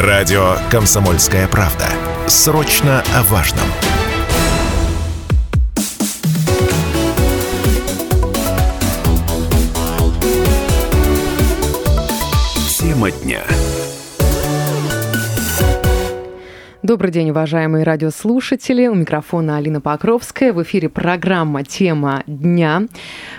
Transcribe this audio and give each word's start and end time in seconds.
Радио 0.00 0.56
«Комсомольская 0.70 1.46
правда». 1.46 1.86
Срочно 2.26 3.04
о 3.14 3.22
важном. 3.24 3.66
Тема 12.78 13.10
дня. 13.10 13.42
Добрый 16.90 17.12
день, 17.12 17.30
уважаемые 17.30 17.84
радиослушатели. 17.84 18.88
У 18.88 18.96
микрофона 18.96 19.58
Алина 19.58 19.80
Покровская. 19.80 20.52
В 20.52 20.60
эфире 20.64 20.88
программа 20.88 21.62
«Тема 21.62 22.24
дня». 22.26 22.88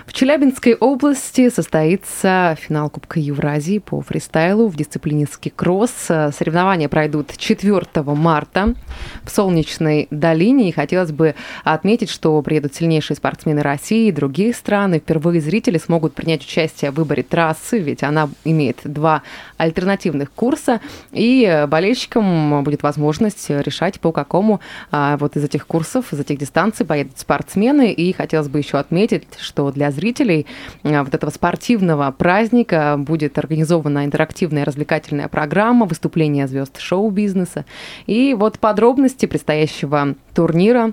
В 0.06 0.14
Челябинской 0.14 0.74
области 0.74 1.50
состоится 1.50 2.56
финал 2.58 2.88
Кубка 2.88 3.20
Евразии 3.20 3.78
по 3.78 4.00
фристайлу 4.00 4.68
в 4.68 4.76
дисциплине 4.76 5.26
ски-кросс. 5.26 5.90
Соревнования 6.06 6.88
пройдут 6.88 7.36
4 7.36 7.82
марта 8.14 8.74
в 9.22 9.30
Солнечной 9.30 10.08
долине. 10.10 10.70
И 10.70 10.72
хотелось 10.72 11.12
бы 11.12 11.34
отметить, 11.62 12.08
что 12.08 12.40
приедут 12.40 12.74
сильнейшие 12.74 13.18
спортсмены 13.18 13.60
России 13.60 14.08
и 14.08 14.12
других 14.12 14.56
стран. 14.56 14.94
И 14.94 14.98
впервые 14.98 15.42
зрители 15.42 15.76
смогут 15.76 16.14
принять 16.14 16.42
участие 16.42 16.90
в 16.90 16.94
выборе 16.94 17.22
трассы, 17.22 17.78
ведь 17.78 18.02
она 18.02 18.30
имеет 18.46 18.78
два 18.84 19.22
альтернативных 19.58 20.32
курса. 20.32 20.80
И 21.12 21.66
болельщикам 21.68 22.64
будет 22.64 22.82
возможность 22.82 23.41
возможность 23.48 23.66
решать, 23.66 24.00
по 24.00 24.12
какому 24.12 24.60
а, 24.90 25.16
вот 25.16 25.36
из 25.36 25.44
этих 25.44 25.66
курсов, 25.66 26.12
из 26.12 26.20
этих 26.20 26.38
дистанций 26.38 26.86
поедут 26.86 27.18
спортсмены. 27.18 27.92
И 27.92 28.12
хотелось 28.12 28.48
бы 28.48 28.58
еще 28.58 28.78
отметить, 28.78 29.26
что 29.38 29.70
для 29.70 29.90
зрителей 29.90 30.46
а, 30.82 31.02
вот 31.04 31.14
этого 31.14 31.30
спортивного 31.30 32.10
праздника 32.12 32.96
будет 32.98 33.38
организована 33.38 34.04
интерактивная 34.04 34.64
развлекательная 34.64 35.28
программа, 35.28 35.86
выступления 35.86 36.46
звезд 36.46 36.78
шоу-бизнеса. 36.78 37.64
И 38.06 38.34
вот 38.34 38.58
подробности 38.58 39.26
предстоящего 39.26 40.14
турнира 40.34 40.92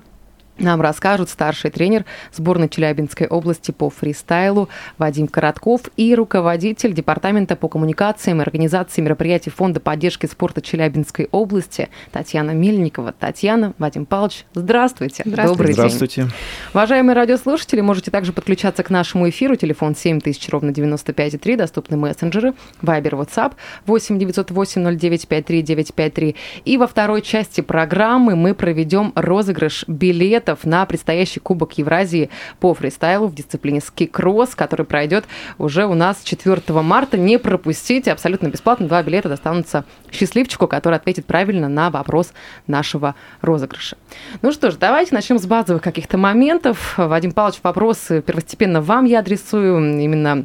нам 0.60 0.80
расскажут 0.80 1.30
старший 1.30 1.70
тренер 1.70 2.04
сборной 2.32 2.68
Челябинской 2.68 3.26
области 3.26 3.70
по 3.70 3.90
фристайлу 3.90 4.68
Вадим 4.98 5.26
Коротков 5.26 5.82
и 5.96 6.14
руководитель 6.14 6.92
Департамента 6.92 7.56
по 7.56 7.68
коммуникациям 7.68 8.38
и 8.38 8.42
организации 8.42 9.00
мероприятий 9.00 9.50
Фонда 9.50 9.80
поддержки 9.80 10.26
спорта 10.26 10.60
Челябинской 10.60 11.28
области 11.30 11.88
Татьяна 12.12 12.50
Мельникова. 12.50 13.12
Татьяна, 13.12 13.74
Вадим 13.78 14.04
Павлович, 14.06 14.44
здравствуйте. 14.54 15.22
Здравствуйте. 15.24 15.48
Добрый 15.48 15.72
здравствуйте. 15.72 16.22
день. 16.22 16.30
Уважаемые 16.74 17.16
радиослушатели, 17.16 17.80
можете 17.80 18.10
также 18.10 18.32
подключаться 18.32 18.82
к 18.82 18.90
нашему 18.90 19.28
эфиру. 19.28 19.56
Телефон 19.56 19.96
7000, 19.96 20.48
ровно 20.50 20.70
95,3, 20.70 21.56
доступны 21.56 21.96
мессенджеры, 21.96 22.54
Вайбер, 22.82 23.14
WhatsApp 23.14 23.54
8 23.86 24.18
908 24.18 24.98
0953 24.98 25.62
953. 25.62 26.36
И 26.64 26.76
во 26.76 26.86
второй 26.86 27.22
части 27.22 27.60
программы 27.60 28.36
мы 28.36 28.54
проведем 28.54 29.12
розыгрыш 29.14 29.84
билета 29.86 30.49
билетов 30.50 30.64
на 30.64 30.84
предстоящий 30.86 31.40
Кубок 31.40 31.78
Евразии 31.78 32.30
по 32.58 32.74
фристайлу 32.74 33.28
в 33.28 33.34
дисциплине 33.34 33.80
ски-кросс, 33.80 34.54
который 34.54 34.84
пройдет 34.86 35.24
уже 35.58 35.86
у 35.86 35.94
нас 35.94 36.22
4 36.22 36.60
марта. 36.82 37.18
Не 37.18 37.38
пропустите, 37.38 38.12
абсолютно 38.12 38.48
бесплатно. 38.48 38.86
Два 38.86 39.02
билета 39.02 39.28
достанутся 39.28 39.84
счастливчику, 40.10 40.66
который 40.66 40.96
ответит 40.96 41.26
правильно 41.26 41.68
на 41.68 41.90
вопрос 41.90 42.32
нашего 42.66 43.14
розыгрыша. 43.40 43.96
Ну 44.42 44.52
что 44.52 44.70
ж, 44.70 44.76
давайте 44.76 45.14
начнем 45.14 45.38
с 45.38 45.46
базовых 45.46 45.82
каких-то 45.82 46.18
моментов. 46.18 46.94
Вадим 46.96 47.32
Павлович, 47.32 47.60
вопросы 47.62 48.22
первостепенно 48.22 48.80
вам 48.80 49.04
я 49.04 49.20
адресую 49.20 50.00
именно 50.00 50.44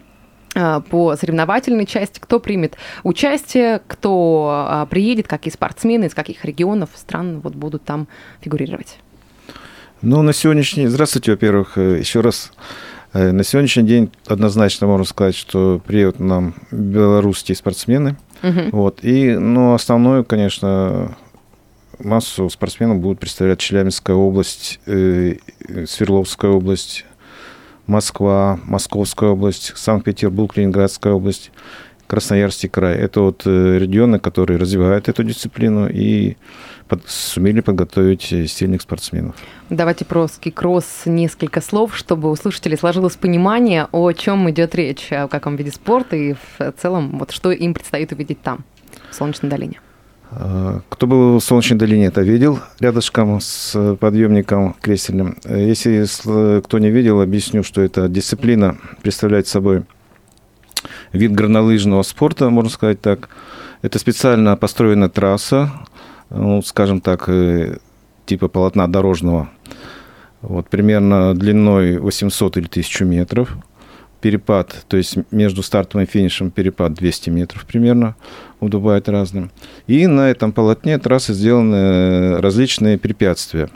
а, 0.55 0.79
по 0.79 1.15
соревновательной 1.15 1.85
части, 1.85 2.19
кто 2.19 2.39
примет 2.39 2.77
участие, 3.03 3.81
кто 3.87 4.67
а, 4.69 4.85
приедет, 4.85 5.27
какие 5.27 5.51
спортсмены, 5.51 6.05
из 6.05 6.13
каких 6.13 6.45
регионов, 6.45 6.91
стран 6.95 7.41
вот 7.41 7.55
будут 7.55 7.83
там 7.83 8.07
фигурировать. 8.39 8.99
Ну, 10.01 10.21
на 10.21 10.33
сегодняшний... 10.33 10.87
Здравствуйте, 10.87 11.31
во-первых, 11.31 11.77
э, 11.77 11.99
еще 11.99 12.19
раз. 12.19 12.51
Э, 13.13 13.31
на 13.31 13.43
сегодняшний 13.43 13.83
день 13.83 14.11
однозначно 14.27 14.87
можно 14.87 15.05
сказать, 15.05 15.35
что 15.35 15.81
приедут 15.85 16.19
нам 16.19 16.53
белорусские 16.69 17.55
спортсмены. 17.55 18.17
Угу. 18.43 18.61
Вот. 18.71 18.99
И, 19.03 19.37
ну, 19.37 19.73
основную, 19.73 20.25
конечно, 20.25 21.15
массу 21.99 22.49
спортсменов 22.49 22.99
будут 22.99 23.19
представлять 23.19 23.59
Челябинская 23.59 24.15
область, 24.15 24.79
э, 24.85 25.37
Свердловская 25.87 26.51
область, 26.51 27.05
Москва, 27.87 28.59
Московская 28.65 29.29
область, 29.29 29.73
Санкт-Петербург, 29.77 30.55
Ленинградская 30.57 31.13
область, 31.13 31.51
Красноярский 32.07 32.69
край. 32.69 32.97
Это 32.97 33.21
вот 33.21 33.43
э, 33.45 33.77
регионы, 33.79 34.19
которые 34.19 34.57
развивают 34.57 35.09
эту 35.09 35.23
дисциплину 35.23 35.87
и 35.89 36.37
под, 36.87 37.07
сумели 37.07 37.61
подготовить 37.61 38.21
сильных 38.21 38.81
спортсменов. 38.81 39.35
Давайте 39.69 40.05
про 40.05 40.27
ски-кросс 40.27 41.03
несколько 41.05 41.61
слов, 41.61 41.95
чтобы 41.95 42.29
у 42.29 42.35
слушателей 42.35 42.77
сложилось 42.77 43.15
понимание, 43.15 43.87
о 43.91 44.11
чем 44.11 44.49
идет 44.51 44.75
речь, 44.75 45.11
о 45.11 45.27
каком 45.27 45.55
виде 45.55 45.71
спорта 45.71 46.15
и 46.15 46.33
в 46.33 46.73
целом, 46.77 47.17
вот 47.17 47.31
что 47.31 47.51
им 47.51 47.73
предстоит 47.73 48.11
увидеть 48.11 48.41
там, 48.41 48.63
в 49.09 49.15
Солнечной 49.15 49.49
долине. 49.49 49.79
А, 50.31 50.81
кто 50.89 51.07
был 51.07 51.39
в 51.39 51.43
Солнечной 51.43 51.79
долине, 51.79 52.05
это 52.05 52.21
видел 52.21 52.59
рядышком 52.79 53.39
с 53.41 53.95
подъемником 53.99 54.75
кресельным. 54.81 55.37
Если 55.45 56.05
кто 56.61 56.79
не 56.79 56.89
видел, 56.89 57.21
объясню, 57.21 57.63
что 57.63 57.81
это 57.81 58.07
дисциплина 58.07 58.77
представляет 59.01 59.47
собой 59.47 59.83
вид 61.15 61.31
горнолыжного 61.33 62.03
спорта, 62.03 62.49
можно 62.49 62.69
сказать 62.69 63.01
так. 63.01 63.29
Это 63.81 63.99
специально 63.99 64.55
построенная 64.57 65.09
трасса, 65.09 65.71
ну, 66.29 66.61
скажем 66.61 67.01
так, 67.01 67.29
э, 67.29 67.77
типа 68.25 68.47
полотна 68.47 68.87
дорожного, 68.87 69.49
вот, 70.41 70.69
примерно 70.69 71.33
длиной 71.33 71.97
800 71.97 72.57
или 72.57 72.67
1000 72.67 73.05
метров. 73.05 73.57
Перепад, 74.21 74.85
то 74.87 74.97
есть 74.97 75.17
между 75.29 75.61
стартом 75.61 76.01
и 76.01 76.05
финишем 76.05 76.49
перепад 76.49 76.93
200 76.93 77.29
метров 77.29 77.63
примерно, 77.65 78.15
бывает 78.59 79.07
разным. 79.07 79.51
И 79.85 80.07
на 80.07 80.31
этом 80.31 80.51
полотне 80.51 80.97
трассы 80.97 81.33
сделаны 81.33 82.41
различные 82.41 82.97
препятствия. 82.97 83.69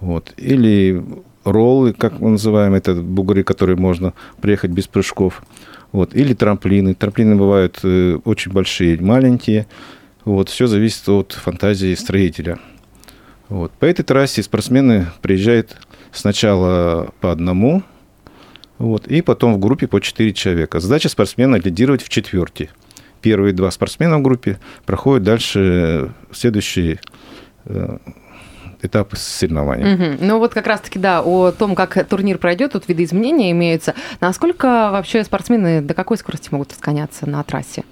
Вот. 0.00 0.34
Или 0.36 1.02
роллы, 1.44 1.92
как 1.92 2.20
мы 2.20 2.30
называем, 2.30 2.74
это 2.74 2.94
бугры, 2.94 3.42
которые 3.42 3.76
можно 3.76 4.12
приехать 4.40 4.70
без 4.70 4.86
прыжков. 4.86 5.42
Вот. 5.92 6.14
Или 6.14 6.34
трамплины. 6.34 6.94
Трамплины 6.94 7.36
бывают 7.36 7.80
э, 7.82 8.18
очень 8.24 8.52
большие, 8.52 9.00
маленькие. 9.00 9.66
Вот, 10.24 10.48
все 10.48 10.66
зависит 10.66 11.08
от 11.08 11.32
фантазии 11.32 11.94
строителя. 11.94 12.58
Вот. 13.48 13.72
По 13.72 13.86
этой 13.86 14.04
трассе 14.04 14.42
спортсмены 14.42 15.06
приезжают 15.22 15.76
сначала 16.12 17.12
по 17.20 17.32
одному, 17.32 17.82
вот, 18.78 19.06
и 19.08 19.20
потом 19.22 19.54
в 19.54 19.58
группе 19.58 19.86
по 19.86 20.00
четыре 20.00 20.32
человека. 20.32 20.80
Задача 20.80 21.08
спортсмена 21.08 21.56
лидировать 21.56 22.02
в 22.02 22.08
четверте. 22.08 22.70
Первые 23.20 23.52
два 23.52 23.70
спортсмена 23.70 24.18
в 24.18 24.22
группе 24.22 24.58
проходят 24.86 25.22
дальше 25.22 26.12
следующие 26.32 27.00
э, 27.66 27.98
этапы 28.82 29.16
соревнований. 29.16 29.94
Угу. 29.94 30.24
Ну 30.24 30.38
вот 30.38 30.54
как 30.54 30.66
раз-таки, 30.66 30.98
да, 30.98 31.22
о 31.22 31.52
том, 31.52 31.74
как 31.74 32.06
турнир 32.08 32.38
пройдет, 32.38 32.72
тут 32.72 32.88
виды 32.88 33.04
изменения 33.04 33.50
имеются. 33.50 33.94
Насколько 34.20 34.90
вообще 34.90 35.24
спортсмены 35.24 35.80
до 35.80 35.94
какой 35.94 36.16
скорости 36.16 36.48
могут 36.50 36.72
разгоняться 36.72 37.28
на 37.28 37.42
трассе? 37.42 37.84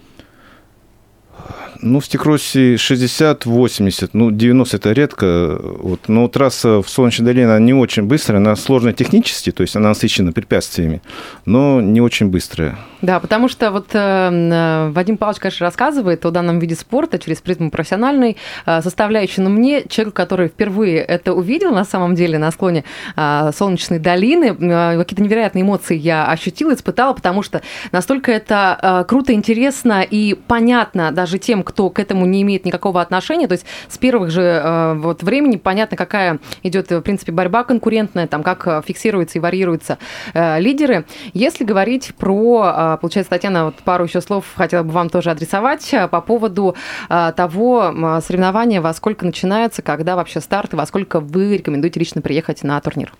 Ну, 1.80 2.00
в 2.00 2.06
стикроссе 2.06 2.74
60-80, 2.74 4.10
ну, 4.12 4.30
90 4.30 4.76
это 4.76 4.92
редко. 4.92 5.58
Вот. 5.60 6.08
Но 6.08 6.26
трасса 6.28 6.82
в 6.82 6.88
Солнечной 6.88 7.26
долине, 7.26 7.46
она 7.46 7.58
не 7.60 7.72
очень 7.72 8.04
быстрая, 8.04 8.40
она 8.40 8.56
сложная 8.56 8.92
технически, 8.92 9.52
то 9.52 9.62
есть 9.62 9.76
она 9.76 9.90
насыщена 9.90 10.32
препятствиями, 10.32 11.02
но 11.44 11.80
не 11.80 12.00
очень 12.00 12.28
быстрая. 12.28 12.76
Да, 13.00 13.20
потому 13.20 13.48
что 13.48 13.70
вот 13.70 13.90
э, 13.92 14.90
Вадим 14.92 15.16
Павлович, 15.18 15.40
конечно, 15.40 15.66
рассказывает 15.66 16.26
о 16.26 16.30
данном 16.32 16.58
виде 16.58 16.74
спорта 16.74 17.18
через 17.18 17.40
призму 17.40 17.70
профессиональной 17.70 18.36
э, 18.66 18.82
составляющей, 18.82 19.40
но 19.40 19.50
мне, 19.50 19.84
человек, 19.88 20.14
который 20.14 20.48
впервые 20.48 20.98
это 20.98 21.32
увидел 21.32 21.70
на 21.72 21.84
самом 21.84 22.16
деле 22.16 22.38
на 22.38 22.50
склоне 22.50 22.84
э, 23.16 23.50
Солнечной 23.56 24.00
долины, 24.00 24.46
э, 24.46 24.98
какие-то 24.98 25.22
невероятные 25.22 25.62
эмоции 25.62 25.96
я 25.96 26.26
ощутила, 26.26 26.74
испытала, 26.74 27.12
потому 27.12 27.42
что 27.42 27.62
настолько 27.92 28.32
это 28.32 28.78
э, 28.82 29.04
круто, 29.06 29.32
интересно 29.32 30.02
и 30.02 30.34
понятно 30.34 31.12
даже 31.12 31.38
тем, 31.38 31.62
кто 31.68 31.90
к 31.90 31.98
этому 31.98 32.24
не 32.24 32.40
имеет 32.40 32.64
никакого 32.64 33.02
отношения. 33.02 33.46
То 33.46 33.52
есть 33.52 33.66
с 33.88 33.98
первых 33.98 34.30
же 34.30 34.40
э, 34.42 34.94
вот 34.94 35.22
времени 35.22 35.56
понятно, 35.56 35.98
какая 35.98 36.38
идет, 36.62 36.90
в 36.90 37.02
принципе, 37.02 37.30
борьба 37.30 37.62
конкурентная, 37.62 38.26
там, 38.26 38.42
как 38.42 38.66
э, 38.66 38.80
фиксируются 38.86 39.36
и 39.36 39.40
варьируются 39.40 39.98
э, 40.32 40.58
лидеры. 40.60 41.04
Если 41.34 41.64
говорить 41.64 42.14
про, 42.16 42.96
получается, 43.00 43.30
Татьяна, 43.30 43.66
вот 43.66 43.74
пару 43.84 44.04
еще 44.04 44.22
слов 44.22 44.46
хотела 44.56 44.82
бы 44.82 44.92
вам 44.92 45.10
тоже 45.10 45.30
адресовать 45.30 45.94
по 46.10 46.20
поводу 46.22 46.74
того 47.08 48.20
соревнования, 48.22 48.80
во 48.80 48.94
сколько 48.94 49.26
начинается, 49.26 49.82
когда 49.82 50.16
вообще 50.16 50.40
старт, 50.40 50.72
и 50.72 50.76
во 50.76 50.86
сколько 50.86 51.20
вы 51.20 51.58
рекомендуете 51.58 52.00
лично 52.00 52.22
приехать 52.22 52.62
на 52.62 52.80
турнир. 52.80 53.12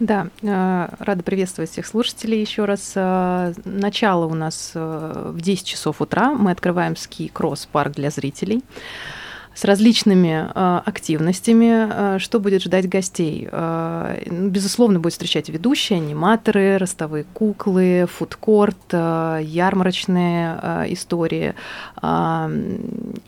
Да, 0.00 0.28
э, 0.42 0.88
рада 1.00 1.22
приветствовать 1.24 1.70
всех 1.70 1.86
слушателей 1.86 2.40
еще 2.40 2.64
раз. 2.64 2.92
Э, 2.94 3.52
начало 3.64 4.26
у 4.26 4.34
нас 4.34 4.72
э, 4.74 5.32
в 5.34 5.40
10 5.40 5.66
часов 5.66 6.00
утра. 6.00 6.34
Мы 6.34 6.52
открываем 6.52 6.96
ски-кросс-парк 6.96 7.94
для 7.94 8.10
зрителей 8.10 8.62
с 9.58 9.64
различными 9.64 10.48
э, 10.54 10.80
активностями, 10.84 11.88
э, 11.90 12.18
что 12.20 12.38
будет 12.38 12.62
ждать 12.62 12.88
гостей. 12.88 13.48
Э, 13.50 14.16
безусловно, 14.30 15.00
будет 15.00 15.14
встречать 15.14 15.48
ведущие, 15.48 15.96
аниматоры, 15.96 16.78
ростовые 16.78 17.24
куклы, 17.24 18.06
фудкорт, 18.08 18.76
ярмарочные 18.92 20.92
истории. 20.92 21.54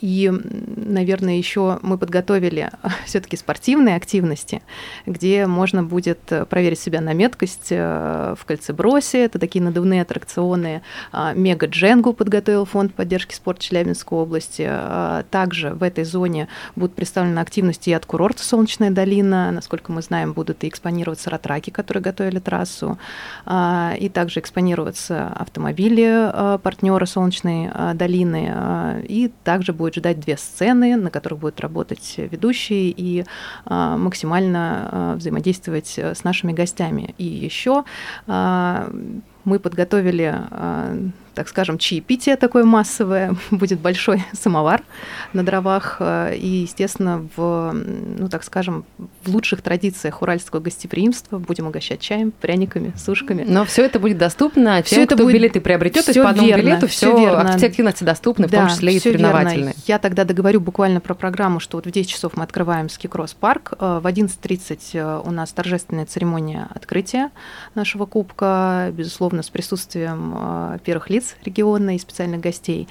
И, 0.00 0.32
наверное, 0.76 1.36
еще 1.36 1.80
мы 1.82 1.98
подготовили 1.98 2.70
все-таки 3.06 3.36
спортивные 3.36 3.96
активности, 3.96 4.62
где 5.06 5.46
можно 5.46 5.82
будет 5.82 6.20
проверить 6.48 6.78
себя 6.78 7.00
на 7.00 7.12
меткость 7.12 7.70
в 7.70 8.38
кольцебросе. 8.46 9.24
Это 9.24 9.40
такие 9.40 9.64
надувные 9.64 10.02
аттракционы. 10.02 10.82
Э, 11.12 11.32
Мега-дженгу 11.34 12.12
подготовил 12.12 12.66
фонд 12.66 12.94
поддержки 12.94 13.34
спорта 13.34 13.62
Челябинской 13.62 14.18
области. 14.18 14.70
Также 15.30 15.70
в 15.70 15.82
этой 15.82 16.04
зоне 16.04 16.19
зоне 16.20 16.48
будут 16.76 16.94
представлены 16.94 17.38
активности 17.38 17.90
и 17.90 17.94
от 17.94 18.04
курорта 18.04 18.42
«Солнечная 18.42 18.90
долина». 18.90 19.50
Насколько 19.52 19.90
мы 19.90 20.02
знаем, 20.02 20.34
будут 20.34 20.64
и 20.64 20.68
экспонироваться 20.68 21.30
ратраки, 21.30 21.70
которые 21.70 22.02
готовили 22.02 22.38
трассу, 22.38 22.98
а, 23.46 23.94
и 23.98 24.10
также 24.10 24.40
экспонироваться 24.40 25.28
автомобили 25.28 26.04
а, 26.06 26.58
партнера 26.58 27.06
«Солнечной 27.06 27.70
а, 27.72 27.94
долины». 27.94 29.02
И 29.08 29.30
также 29.44 29.72
будет 29.72 29.94
ждать 29.94 30.20
две 30.20 30.36
сцены, 30.36 30.96
на 30.96 31.10
которых 31.10 31.40
будут 31.40 31.60
работать 31.60 32.14
ведущие 32.18 32.92
и 32.96 33.24
максимально 33.64 35.14
взаимодействовать 35.16 35.98
с 35.98 36.24
нашими 36.24 36.52
гостями. 36.52 37.14
И 37.18 37.24
еще 37.24 37.84
мы 38.26 39.58
подготовили 39.58 40.34
так 41.34 41.48
скажем, 41.48 41.78
чаепитие 41.78 42.36
такое 42.36 42.64
массовое, 42.64 43.36
будет 43.50 43.80
большой 43.80 44.24
самовар 44.32 44.82
на 45.32 45.44
дровах, 45.44 45.96
э, 46.00 46.36
и, 46.36 46.48
естественно, 46.48 47.26
в, 47.36 47.72
ну, 47.72 48.28
так 48.28 48.44
скажем, 48.44 48.84
в 48.98 49.28
лучших 49.28 49.62
традициях 49.62 50.22
уральского 50.22 50.60
гостеприимства 50.60 51.38
будем 51.38 51.66
угощать 51.66 52.00
чаем, 52.00 52.32
пряниками, 52.32 52.92
сушками. 52.96 53.44
Но 53.46 53.64
все 53.64 53.84
это 53.84 53.98
будет 53.98 54.18
доступно 54.18 54.82
все 54.82 54.96
тем, 54.96 55.04
это 55.04 55.14
кто 55.14 55.24
будет... 55.24 55.34
билеты 55.34 55.60
приобретет, 55.60 56.04
то 56.04 56.10
есть 56.10 56.22
по 56.22 56.30
одному 56.30 56.48
верно, 56.48 56.62
билету 56.62 56.88
все, 56.88 57.16
верно. 57.16 57.56
все 57.56 57.66
активности 57.66 58.04
доступны, 58.04 58.46
в 58.46 58.50
да, 58.50 58.60
том 58.60 58.68
числе 58.68 58.94
и 58.94 59.00
соревновательные. 59.00 59.74
Я 59.86 59.98
тогда 59.98 60.24
договорю 60.24 60.60
буквально 60.60 61.00
про 61.00 61.14
программу, 61.14 61.60
что 61.60 61.76
вот 61.76 61.86
в 61.86 61.90
10 61.90 62.10
часов 62.10 62.36
мы 62.36 62.44
открываем 62.44 62.88
ски-кросс-парк, 62.88 63.74
э, 63.78 64.00
в 64.02 64.06
11.30 64.06 64.80
э, 64.94 65.22
у 65.24 65.30
нас 65.30 65.52
торжественная 65.52 66.06
церемония 66.06 66.68
открытия 66.74 67.30
нашего 67.74 68.06
кубка, 68.06 68.90
безусловно, 68.92 69.42
с 69.42 69.50
присутствием 69.50 70.78
первых 70.84 71.10
лиц 71.10 71.19
региона 71.44 71.96
и 71.96 71.98
специальных 71.98 72.40
гостей. 72.40 72.88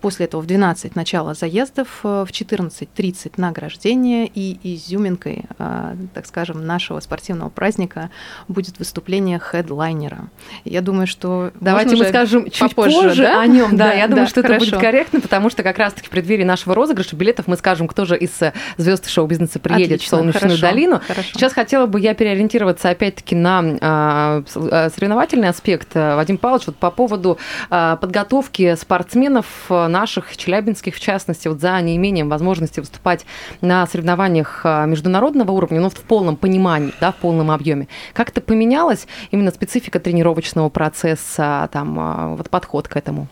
После 0.00 0.26
этого 0.26 0.40
в 0.40 0.46
12 0.46 0.96
начало 0.96 1.34
заездов, 1.34 2.00
э, 2.04 2.24
в 2.26 2.30
14.30 2.30 3.34
награждение 3.36 4.26
и 4.26 4.58
изюминкой, 4.74 5.44
э, 5.58 5.96
так 6.14 6.26
скажем, 6.26 6.66
нашего 6.66 7.00
спортивного 7.00 7.48
праздника 7.48 8.10
будет 8.48 8.78
выступление 8.78 9.38
хедлайнера. 9.38 10.28
Я 10.64 10.80
думаю, 10.80 11.06
что 11.06 11.52
давайте 11.60 11.96
мы 11.96 12.06
скажем 12.06 12.50
чуть 12.50 12.74
попозже, 12.74 13.02
позже 13.02 13.22
да? 13.22 13.40
о 13.40 13.46
нем. 13.46 13.76
Да, 13.76 13.88
да 13.88 13.92
я 13.94 14.08
думаю, 14.08 14.26
да, 14.26 14.30
что 14.30 14.42
хорошо. 14.42 14.56
это 14.56 14.70
будет 14.70 14.80
корректно, 14.80 15.20
потому 15.20 15.50
что 15.50 15.62
как 15.62 15.78
раз-таки 15.78 16.06
в 16.06 16.10
преддверии 16.10 16.44
нашего 16.44 16.74
розыгрыша 16.74 17.16
билетов 17.16 17.46
мы 17.46 17.56
скажем, 17.56 17.88
кто 17.88 18.04
же 18.04 18.16
из 18.16 18.40
э, 18.42 18.52
звезд 18.76 19.08
шоу-бизнеса 19.08 19.58
приедет 19.58 19.96
Отлично, 19.96 20.06
в 20.06 20.20
Солнечную 20.20 20.56
хорошо, 20.56 20.62
долину. 20.62 21.00
Хорошо. 21.06 21.28
Сейчас 21.34 21.52
хотела 21.52 21.86
бы 21.86 22.00
я 22.00 22.14
переориентироваться 22.14 22.90
опять-таки 22.90 23.34
на 23.34 24.42
э, 24.44 24.90
соревновательный 24.94 25.48
аспект. 25.48 25.94
Вадим 25.94 26.38
Павлович, 26.38 26.66
вот 26.66 26.76
по 26.76 26.90
поводу 26.90 27.38
подготовки 27.68 28.74
спортсменов 28.76 29.46
э, 29.68 29.86
наших, 29.88 30.36
челябинских 30.36 30.96
в 30.96 31.00
частности, 31.00 31.48
вот 31.48 31.60
за 31.60 31.80
неимением 31.80 32.28
возможности 32.28 32.80
выступать 32.80 33.24
на 33.60 33.86
соревнованиях 33.86 34.62
э, 34.64 34.86
международного 34.86 35.52
уровня, 35.52 35.80
но 35.80 35.90
в 35.90 35.94
полном 35.94 36.36
понимании, 36.36 36.92
да, 37.00 37.12
в 37.12 37.16
полном 37.16 37.50
объеме. 37.50 37.88
Как 38.12 38.30
это 38.30 38.40
поменялось 38.40 39.06
именно 39.30 39.50
специфика 39.50 40.00
тренировочного 40.00 40.68
процесса, 40.68 41.68
там, 41.72 42.36
вот 42.36 42.50
подход 42.50 42.88
к 42.88 42.96
этому? 42.96 43.28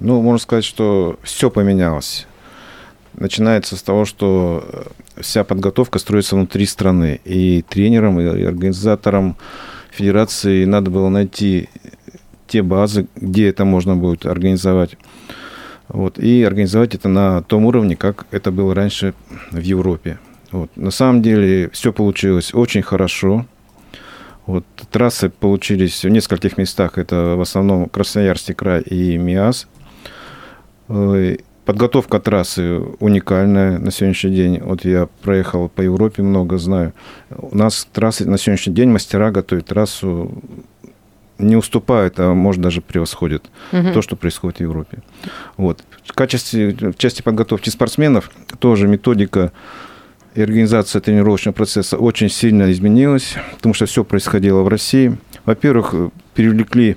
Ну, 0.00 0.22
можно 0.22 0.38
сказать, 0.38 0.64
что 0.64 1.18
все 1.22 1.50
поменялось. 1.50 2.26
Начинается 3.14 3.76
с 3.76 3.82
того, 3.82 4.06
что 4.06 4.86
вся 5.20 5.44
подготовка 5.44 5.98
строится 5.98 6.36
внутри 6.36 6.64
страны. 6.66 7.20
И 7.24 7.62
тренерам, 7.68 8.18
и 8.20 8.44
организаторам 8.44 9.36
федерации 9.90 10.64
надо 10.64 10.90
было 10.90 11.08
найти 11.08 11.68
те 12.50 12.62
базы, 12.62 13.06
где 13.16 13.48
это 13.48 13.64
можно 13.64 13.96
будет 13.96 14.26
организовать. 14.26 14.98
Вот, 15.88 16.18
и 16.18 16.44
организовать 16.44 16.94
это 16.94 17.08
на 17.08 17.42
том 17.42 17.64
уровне, 17.64 17.96
как 17.96 18.26
это 18.30 18.50
было 18.50 18.74
раньше 18.74 19.14
в 19.50 19.60
Европе. 19.60 20.18
Вот. 20.52 20.76
На 20.76 20.90
самом 20.90 21.22
деле 21.22 21.70
все 21.72 21.92
получилось 21.92 22.54
очень 22.54 22.82
хорошо. 22.82 23.46
Вот, 24.46 24.64
трассы 24.90 25.30
получились 25.30 26.04
в 26.04 26.08
нескольких 26.08 26.58
местах. 26.58 26.98
Это 26.98 27.36
в 27.36 27.40
основном 27.40 27.88
Красноярский 27.88 28.54
край 28.54 28.82
и 28.82 29.16
МИАС. 29.16 29.68
Подготовка 31.64 32.18
трассы 32.18 32.80
уникальная 32.98 33.78
на 33.78 33.92
сегодняшний 33.92 34.34
день. 34.34 34.60
Вот 34.60 34.84
я 34.84 35.08
проехал 35.22 35.68
по 35.68 35.82
Европе 35.82 36.22
много, 36.22 36.58
знаю. 36.58 36.94
У 37.30 37.56
нас 37.56 37.86
трассы 37.92 38.28
на 38.28 38.38
сегодняшний 38.38 38.74
день 38.74 38.90
мастера 38.90 39.30
готовят 39.30 39.66
трассу 39.66 40.42
не 41.40 41.56
уступают, 41.56 42.18
а 42.18 42.34
может 42.34 42.60
даже 42.60 42.80
превосходят 42.80 43.50
угу. 43.72 43.92
то, 43.92 44.02
что 44.02 44.16
происходит 44.16 44.58
в 44.58 44.62
Европе. 44.62 44.98
Вот. 45.56 45.84
В, 46.04 46.12
качестве, 46.12 46.70
в 46.70 46.96
части 46.96 47.22
подготовки 47.22 47.70
спортсменов 47.70 48.30
тоже 48.58 48.88
методика 48.88 49.52
и 50.34 50.42
организация 50.42 51.00
тренировочного 51.00 51.54
процесса 51.54 51.96
очень 51.96 52.28
сильно 52.28 52.70
изменилась, 52.70 53.34
потому 53.56 53.74
что 53.74 53.86
все 53.86 54.04
происходило 54.04 54.62
в 54.62 54.68
России. 54.68 55.16
Во-первых, 55.44 55.94
привлекли 56.34 56.96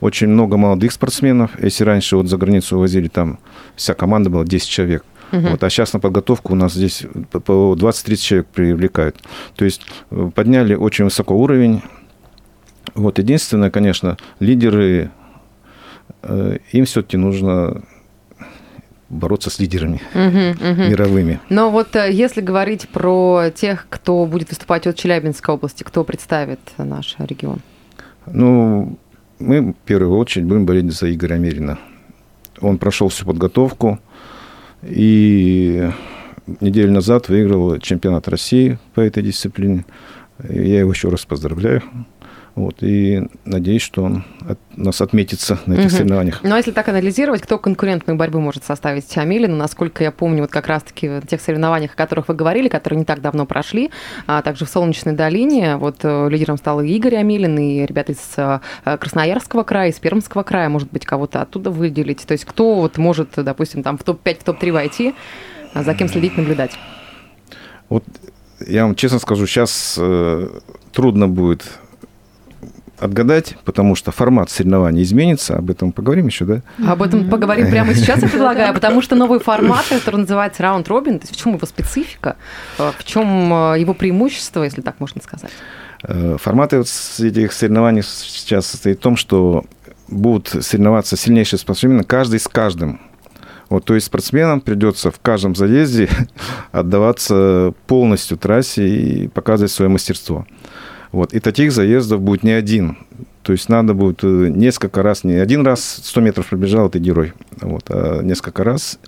очень 0.00 0.28
много 0.28 0.56
молодых 0.56 0.92
спортсменов. 0.92 1.50
Если 1.62 1.84
раньше 1.84 2.16
вот 2.16 2.28
за 2.28 2.36
границу 2.36 2.78
возили, 2.78 3.08
там 3.08 3.38
вся 3.74 3.94
команда 3.94 4.30
была 4.30 4.44
10 4.44 4.68
человек. 4.68 5.04
Uh-huh. 5.30 5.50
Вот, 5.50 5.62
а 5.62 5.70
сейчас 5.70 5.92
на 5.92 6.00
подготовку 6.00 6.54
у 6.54 6.56
нас 6.56 6.72
здесь 6.72 7.04
по 7.30 7.74
20-30 7.78 8.16
человек 8.16 8.46
привлекают. 8.48 9.16
То 9.56 9.64
есть 9.64 9.82
э, 10.10 10.30
подняли 10.34 10.74
очень 10.74 11.04
высокий 11.04 11.34
уровень, 11.34 11.82
вот, 12.94 13.18
единственное, 13.18 13.70
конечно, 13.70 14.16
лидеры, 14.40 15.10
э, 16.22 16.58
им 16.72 16.84
все-таки 16.84 17.16
нужно 17.16 17.82
бороться 19.08 19.48
с 19.50 19.58
лидерами 19.58 20.02
uh-huh, 20.12 20.58
uh-huh. 20.58 20.90
мировыми. 20.90 21.40
Но 21.48 21.70
вот 21.70 21.96
э, 21.96 22.12
если 22.12 22.40
говорить 22.40 22.88
про 22.88 23.50
тех, 23.54 23.86
кто 23.88 24.26
будет 24.26 24.50
выступать 24.50 24.86
от 24.86 24.96
Челябинской 24.96 25.54
области, 25.54 25.82
кто 25.82 26.04
представит 26.04 26.60
наш 26.76 27.16
регион? 27.18 27.60
Ну, 28.26 28.98
мы 29.38 29.72
в 29.72 29.76
первую 29.86 30.18
очередь 30.18 30.46
будем 30.46 30.66
болеть 30.66 30.92
за 30.92 31.12
Игоря 31.12 31.36
Мерина. 31.36 31.78
Он 32.60 32.76
прошел 32.76 33.08
всю 33.08 33.24
подготовку 33.24 33.98
и 34.82 35.90
неделю 36.60 36.92
назад 36.92 37.28
выиграл 37.28 37.78
чемпионат 37.78 38.28
России 38.28 38.78
по 38.94 39.00
этой 39.00 39.22
дисциплине. 39.22 39.84
Я 40.48 40.80
его 40.80 40.90
еще 40.90 41.08
раз 41.08 41.24
поздравляю. 41.24 41.82
Вот, 42.58 42.82
и 42.82 43.22
надеюсь, 43.44 43.82
что 43.82 44.02
он 44.02 44.24
от, 44.40 44.58
нас 44.76 45.00
отметится 45.00 45.60
на 45.66 45.74
этих 45.74 45.84
угу. 45.84 45.90
соревнованиях. 45.90 46.40
Ну, 46.42 46.54
а 46.54 46.56
если 46.56 46.72
так 46.72 46.88
анализировать, 46.88 47.40
кто 47.40 47.56
конкурентную 47.56 48.18
борьбу 48.18 48.40
может 48.40 48.64
составить 48.64 49.16
Амелину? 49.16 49.54
Насколько 49.54 50.02
я 50.02 50.10
помню, 50.10 50.42
вот 50.42 50.50
как 50.50 50.66
раз-таки 50.66 51.20
в 51.20 51.26
тех 51.28 51.40
соревнованиях, 51.40 51.92
о 51.92 51.96
которых 51.96 52.26
вы 52.26 52.34
говорили, 52.34 52.68
которые 52.68 52.98
не 52.98 53.04
так 53.04 53.20
давно 53.20 53.46
прошли, 53.46 53.92
а 54.26 54.42
также 54.42 54.64
в 54.64 54.70
Солнечной 54.70 55.14
долине, 55.14 55.76
вот 55.76 55.98
э, 56.02 56.28
лидером 56.28 56.56
стал 56.56 56.80
Игорь 56.80 57.14
Амелин, 57.14 57.56
и 57.58 57.86
ребята 57.86 58.10
из 58.10 58.18
э, 58.36 58.58
Красноярского 58.82 59.62
края, 59.62 59.90
из 59.90 60.00
Пермского 60.00 60.42
края, 60.42 60.68
может 60.68 60.90
быть, 60.90 61.06
кого-то 61.06 61.40
оттуда 61.40 61.70
выделить. 61.70 62.26
То 62.26 62.32
есть 62.32 62.44
кто 62.44 62.74
вот 62.74 62.98
может, 62.98 63.28
допустим, 63.36 63.84
там 63.84 63.96
в 63.96 64.02
топ-5, 64.02 64.40
в 64.40 64.42
топ-3 64.42 64.72
войти, 64.72 65.14
а 65.74 65.84
за 65.84 65.94
кем 65.94 66.08
следить, 66.08 66.36
наблюдать? 66.36 66.72
Вот 67.88 68.02
я 68.66 68.84
вам 68.84 68.96
честно 68.96 69.20
скажу, 69.20 69.46
сейчас 69.46 69.96
э, 69.96 70.48
трудно 70.90 71.28
будет 71.28 71.78
отгадать, 73.00 73.56
потому 73.64 73.94
что 73.94 74.10
формат 74.10 74.50
соревнований 74.50 75.02
изменится. 75.02 75.56
Об 75.56 75.70
этом 75.70 75.92
поговорим 75.92 76.26
еще, 76.26 76.44
да? 76.44 76.62
Об 76.86 77.02
этом 77.02 77.28
поговорим 77.28 77.70
прямо 77.70 77.94
сейчас, 77.94 78.22
я 78.22 78.28
предлагаю, 78.28 78.74
потому 78.78 79.02
что 79.02 79.14
новый 79.16 79.40
формат, 79.40 79.86
который 79.88 80.16
называется 80.16 80.62
раунд 80.62 80.88
робин, 80.88 81.18
то 81.18 81.26
есть 81.26 81.34
в 81.34 81.42
чем 81.42 81.54
его 81.54 81.66
специфика, 81.66 82.36
э, 82.78 82.90
в 82.98 83.04
чем 83.04 83.52
э, 83.52 83.80
его 83.80 83.94
преимущество, 83.94 84.62
если 84.62 84.80
так 84.80 85.00
можно 85.00 85.22
сказать? 85.22 85.50
Э, 86.02 86.36
форматы 86.40 86.76
этих 86.76 87.52
соревнований 87.52 88.02
сейчас 88.02 88.66
состоит 88.66 88.98
в 88.98 89.02
том, 89.02 89.16
что 89.16 89.64
будут 90.08 90.48
соревноваться 90.64 91.16
сильнейшие 91.16 91.58
спортсмены, 91.58 92.04
каждый 92.04 92.40
с 92.40 92.48
каждым. 92.48 93.00
Вот, 93.68 93.84
то 93.84 93.94
есть 93.94 94.06
спортсменам 94.06 94.62
придется 94.62 95.10
в 95.10 95.20
каждом 95.20 95.54
заезде 95.54 96.08
отдаваться 96.72 97.74
полностью 97.86 98.38
трассе 98.38 98.88
и 98.88 99.28
показывать 99.28 99.72
свое 99.72 99.90
мастерство. 99.90 100.46
Вот. 101.12 101.32
И 101.32 101.40
таких 101.40 101.72
заездов 101.72 102.20
будет 102.20 102.42
не 102.42 102.52
один. 102.52 102.98
То 103.42 103.52
есть 103.52 103.68
надо 103.68 103.94
будет 103.94 104.22
несколько 104.22 105.02
раз, 105.02 105.24
не 105.24 105.34
один 105.34 105.64
раз 105.64 106.00
100 106.04 106.20
метров 106.20 106.46
пробежал, 106.46 106.90
ты 106.90 106.98
герой. 106.98 107.32
Вот, 107.60 107.84
а 107.88 108.20
несколько 108.22 108.62
раз 108.62 108.98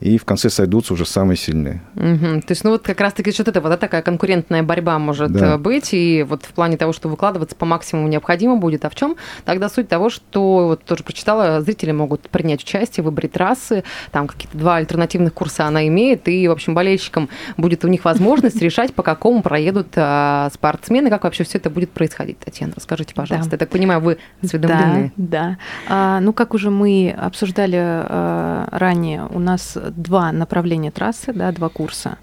и 0.00 0.18
в 0.18 0.24
конце 0.24 0.50
сойдутся 0.50 0.92
уже 0.92 1.06
самые 1.06 1.36
сильные. 1.36 1.80
Угу. 1.94 2.42
То 2.42 2.50
есть, 2.50 2.64
ну 2.64 2.70
вот 2.70 2.82
как 2.82 3.00
раз-таки 3.00 3.32
что-то 3.32 3.50
это, 3.50 3.60
вот 3.60 3.70
да, 3.70 3.76
такая 3.76 4.02
конкурентная 4.02 4.62
борьба 4.62 4.98
может 4.98 5.32
да. 5.32 5.54
Э, 5.54 5.56
быть, 5.56 5.94
и 5.94 6.24
вот 6.28 6.44
в 6.44 6.52
плане 6.52 6.76
того, 6.76 6.92
что 6.92 7.08
выкладываться 7.08 7.56
по 7.56 7.64
максимуму 7.64 8.08
необходимо 8.08 8.56
будет. 8.56 8.84
А 8.84 8.90
в 8.90 8.94
чем 8.94 9.16
тогда 9.44 9.68
суть 9.68 9.88
того, 9.88 10.10
что 10.10 10.68
вот 10.68 10.84
тоже 10.84 11.04
прочитала, 11.04 11.60
зрители 11.60 11.92
могут 11.92 12.28
принять 12.28 12.62
участие, 12.62 13.04
выбрать 13.04 13.32
трассы, 13.32 13.84
там 14.10 14.26
какие-то 14.26 14.58
два 14.58 14.76
альтернативных 14.76 15.32
курса 15.32 15.66
она 15.66 15.86
имеет, 15.86 16.28
и, 16.28 16.48
в 16.48 16.50
общем, 16.50 16.74
болельщикам 16.74 17.28
будет 17.56 17.84
у 17.84 17.88
них 17.88 18.04
возможность 18.04 18.56
решать, 18.60 18.94
по 18.94 19.02
какому 19.02 19.42
проедут 19.42 19.88
а, 19.96 20.50
спортсмены, 20.52 21.08
как 21.10 21.24
вообще 21.24 21.44
все 21.44 21.58
это 21.58 21.70
будет 21.70 21.90
происходить. 21.90 22.38
Татьяна, 22.40 22.72
расскажите, 22.76 23.14
пожалуйста. 23.14 23.50
Да. 23.50 23.54
Я 23.54 23.58
так 23.58 23.70
понимаю, 23.70 24.00
вы 24.00 24.18
осведомлены. 24.42 25.12
Да, 25.16 25.40
да. 25.40 25.58
А, 25.88 26.20
ну, 26.20 26.32
как 26.32 26.54
уже 26.54 26.70
мы 26.70 27.14
обсуждали 27.16 27.78
а, 27.78 28.68
ранее, 28.70 29.26
у 29.30 29.38
нас 29.38 29.78
два 29.90 30.32
направления 30.32 30.90
трассы, 30.90 31.32
да, 31.32 31.52
два 31.52 31.68
курса. 31.68 32.18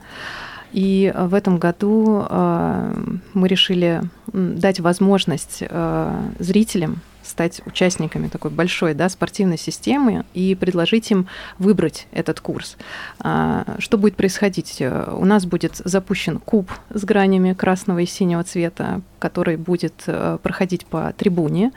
И 0.72 1.14
в 1.16 1.34
этом 1.34 1.58
году 1.58 2.26
э, 2.30 2.94
мы 3.34 3.48
решили 3.48 4.02
дать 4.34 4.80
возможность 4.80 5.58
э, 5.62 6.22
зрителям 6.40 7.02
стать 7.24 7.62
участниками 7.66 8.28
такой 8.28 8.52
большой 8.52 8.94
да, 8.94 9.08
спортивной 9.10 9.58
системы 9.58 10.26
и 10.34 10.56
предложить 10.56 11.12
им 11.12 11.28
выбрать 11.60 12.08
этот 12.12 12.40
курс. 12.42 12.78
А, 13.20 13.76
что 13.80 13.98
будет 13.98 14.16
происходить? 14.16 14.82
У 14.82 15.26
нас 15.26 15.46
будет 15.46 15.78
запущен 15.78 16.40
куб 16.40 16.72
с 16.90 17.04
гранями 17.04 17.54
красного 17.54 18.00
и 18.00 18.06
синего 18.06 18.44
цвета, 18.44 19.02
который 19.20 19.56
будет 19.56 20.04
э, 20.08 20.40
проходить 20.42 20.86
по 20.86 21.14
трибуне. 21.16 21.72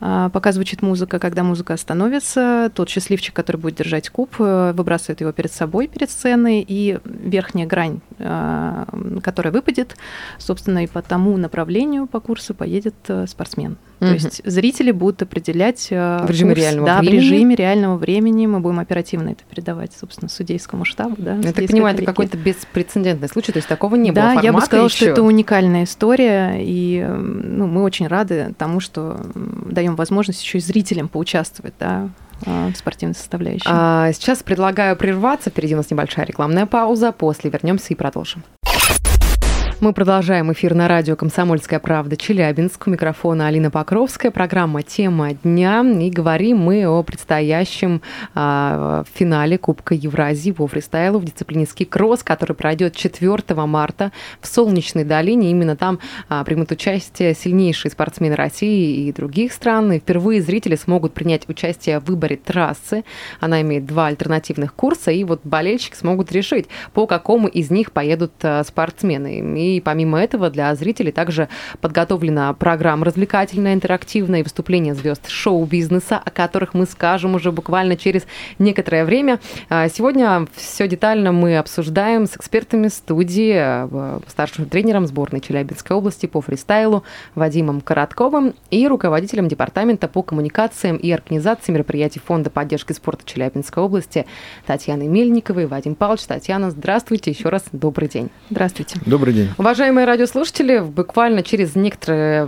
А, 0.00 0.30
пока 0.30 0.52
звучит 0.52 0.80
музыка, 0.80 1.18
когда 1.18 1.42
музыка 1.42 1.74
остановится, 1.74 2.72
тот 2.74 2.88
счастливчик, 2.88 3.34
который 3.34 3.58
будет 3.58 3.76
держать 3.76 4.08
куб, 4.08 4.34
э, 4.38 4.72
выбрасывает 4.74 5.20
его 5.20 5.32
перед 5.32 5.52
собой, 5.52 5.86
перед 5.86 6.10
сценой, 6.10 6.64
и 6.66 6.98
верхняя 7.04 7.66
грань, 7.66 8.00
а, 8.18 8.86
которая 9.22 9.52
выпадет, 9.52 9.96
собственно, 10.38 10.82
и 10.82 10.86
по 10.86 11.02
тому 11.02 11.36
направлению 11.36 11.87
по 12.06 12.20
курсу 12.20 12.54
поедет 12.54 12.94
э, 13.08 13.26
спортсмен. 13.26 13.76
То 13.98 14.06
угу. 14.06 14.14
есть 14.14 14.42
зрители 14.44 14.92
будут 14.92 15.22
определять 15.22 15.88
э, 15.90 16.24
в 16.24 16.30
режиме 16.30 16.50
курс, 16.50 16.62
реального 16.62 16.86
да, 16.86 16.98
времени. 17.00 17.18
в 17.18 17.22
режиме 17.22 17.54
реального 17.56 17.96
времени. 17.96 18.46
Мы 18.46 18.60
будем 18.60 18.78
оперативно 18.78 19.30
это 19.30 19.42
передавать, 19.50 19.92
собственно, 19.92 20.28
судейскому 20.28 20.84
штабу. 20.84 21.16
Да, 21.18 21.36
я 21.36 21.52
так 21.52 21.66
понимаю, 21.66 21.96
это 21.96 22.04
какой-то 22.04 22.36
беспрецедентный 22.36 23.28
случай, 23.28 23.52
то 23.52 23.58
есть 23.58 23.68
такого 23.68 23.96
не 23.96 24.12
да, 24.12 24.22
было. 24.22 24.34
Да, 24.36 24.40
я 24.42 24.52
бы 24.52 24.60
сказала, 24.60 24.86
еще. 24.86 24.96
что 24.96 25.06
это 25.06 25.22
уникальная 25.22 25.84
история, 25.84 26.58
и 26.60 27.04
ну, 27.08 27.66
мы 27.66 27.82
очень 27.82 28.06
рады 28.06 28.54
тому, 28.56 28.80
что 28.80 29.20
даем 29.34 29.96
возможность 29.96 30.42
еще 30.42 30.58
и 30.58 30.60
зрителям 30.60 31.08
поучаствовать, 31.08 31.74
да, 31.80 32.10
в 32.44 32.74
спортивной 32.76 33.16
составляющей. 33.16 33.66
А, 33.66 34.12
сейчас 34.12 34.44
предлагаю 34.44 34.96
прерваться. 34.96 35.50
Впереди 35.50 35.74
у 35.74 35.78
нас 35.78 35.90
небольшая 35.90 36.24
рекламная 36.24 36.66
пауза. 36.66 37.10
После 37.10 37.50
вернемся 37.50 37.92
и 37.94 37.96
продолжим. 37.96 38.44
Мы 39.80 39.92
продолжаем 39.92 40.52
эфир 40.52 40.74
на 40.74 40.88
радио 40.88 41.14
«Комсомольская 41.14 41.78
правда» 41.78 42.16
Челябинск. 42.16 42.88
У 42.88 42.90
микрофона 42.90 43.46
Алина 43.46 43.70
Покровская. 43.70 44.32
Программа 44.32 44.82
«Тема 44.82 45.34
дня». 45.34 45.84
И 46.00 46.10
говорим 46.10 46.58
мы 46.58 46.84
о 46.88 47.04
предстоящем 47.04 48.02
а, 48.34 49.04
финале 49.14 49.56
Кубка 49.56 49.94
Евразии 49.94 50.50
по 50.50 50.66
фристайлу 50.66 51.20
в 51.20 51.24
дисциплине 51.24 51.64
ски-кросс, 51.64 52.24
который 52.24 52.54
пройдет 52.54 52.96
4 52.96 53.38
марта 53.66 54.10
в 54.40 54.48
Солнечной 54.48 55.04
долине. 55.04 55.52
Именно 55.52 55.76
там 55.76 56.00
а, 56.28 56.42
примут 56.42 56.72
участие 56.72 57.32
сильнейшие 57.32 57.92
спортсмены 57.92 58.34
России 58.34 59.06
и 59.06 59.12
других 59.12 59.52
стран. 59.52 59.92
И 59.92 60.00
впервые 60.00 60.42
зрители 60.42 60.74
смогут 60.74 61.14
принять 61.14 61.48
участие 61.48 62.00
в 62.00 62.06
выборе 62.06 62.34
трассы. 62.34 63.04
Она 63.38 63.62
имеет 63.62 63.86
два 63.86 64.08
альтернативных 64.08 64.74
курса. 64.74 65.12
И 65.12 65.22
вот 65.22 65.42
болельщики 65.44 65.94
смогут 65.94 66.32
решить, 66.32 66.66
по 66.94 67.06
какому 67.06 67.46
из 67.46 67.70
них 67.70 67.92
поедут 67.92 68.32
а, 68.42 68.64
спортсмены. 68.64 69.38
И 69.38 69.67
и 69.76 69.80
помимо 69.80 70.20
этого 70.20 70.50
для 70.50 70.74
зрителей 70.74 71.12
также 71.12 71.48
подготовлена 71.80 72.52
программа 72.54 73.04
развлекательная, 73.04 73.74
интерактивная 73.74 74.40
и 74.40 74.42
выступление 74.42 74.94
звезд 74.94 75.28
шоу-бизнеса, 75.28 76.20
о 76.24 76.30
которых 76.30 76.74
мы 76.74 76.86
скажем 76.86 77.34
уже 77.34 77.52
буквально 77.52 77.96
через 77.96 78.26
некоторое 78.58 79.04
время. 79.04 79.40
А, 79.68 79.88
сегодня 79.88 80.46
все 80.54 80.88
детально 80.88 81.32
мы 81.32 81.58
обсуждаем 81.58 82.26
с 82.26 82.36
экспертами 82.36 82.88
студии, 82.88 83.54
э, 83.56 84.20
старшим 84.28 84.66
тренером 84.66 85.06
сборной 85.06 85.40
Челябинской 85.40 85.96
области 85.96 86.26
по 86.26 86.40
фристайлу 86.40 87.04
Вадимом 87.34 87.80
Коротковым 87.80 88.54
и 88.70 88.86
руководителем 88.86 89.48
департамента 89.48 90.08
по 90.08 90.22
коммуникациям 90.22 90.96
и 90.96 91.10
организации 91.10 91.72
мероприятий 91.72 92.20
Фонда 92.20 92.50
поддержки 92.50 92.92
спорта 92.92 93.24
Челябинской 93.24 93.82
области 93.82 94.26
Татьяной 94.66 95.06
Мельниковой. 95.06 95.66
Вадим 95.66 95.94
Павлович, 95.94 96.22
Татьяна, 96.22 96.70
здравствуйте. 96.70 97.30
Еще 97.30 97.48
раз 97.48 97.64
добрый 97.72 98.08
день. 98.08 98.30
Здравствуйте. 98.50 99.00
Добрый 99.06 99.34
день. 99.34 99.48
Уважаемые 99.58 100.06
радиослушатели, 100.06 100.78
буквально 100.78 101.42
через 101.42 101.74
некоторые 101.74 102.46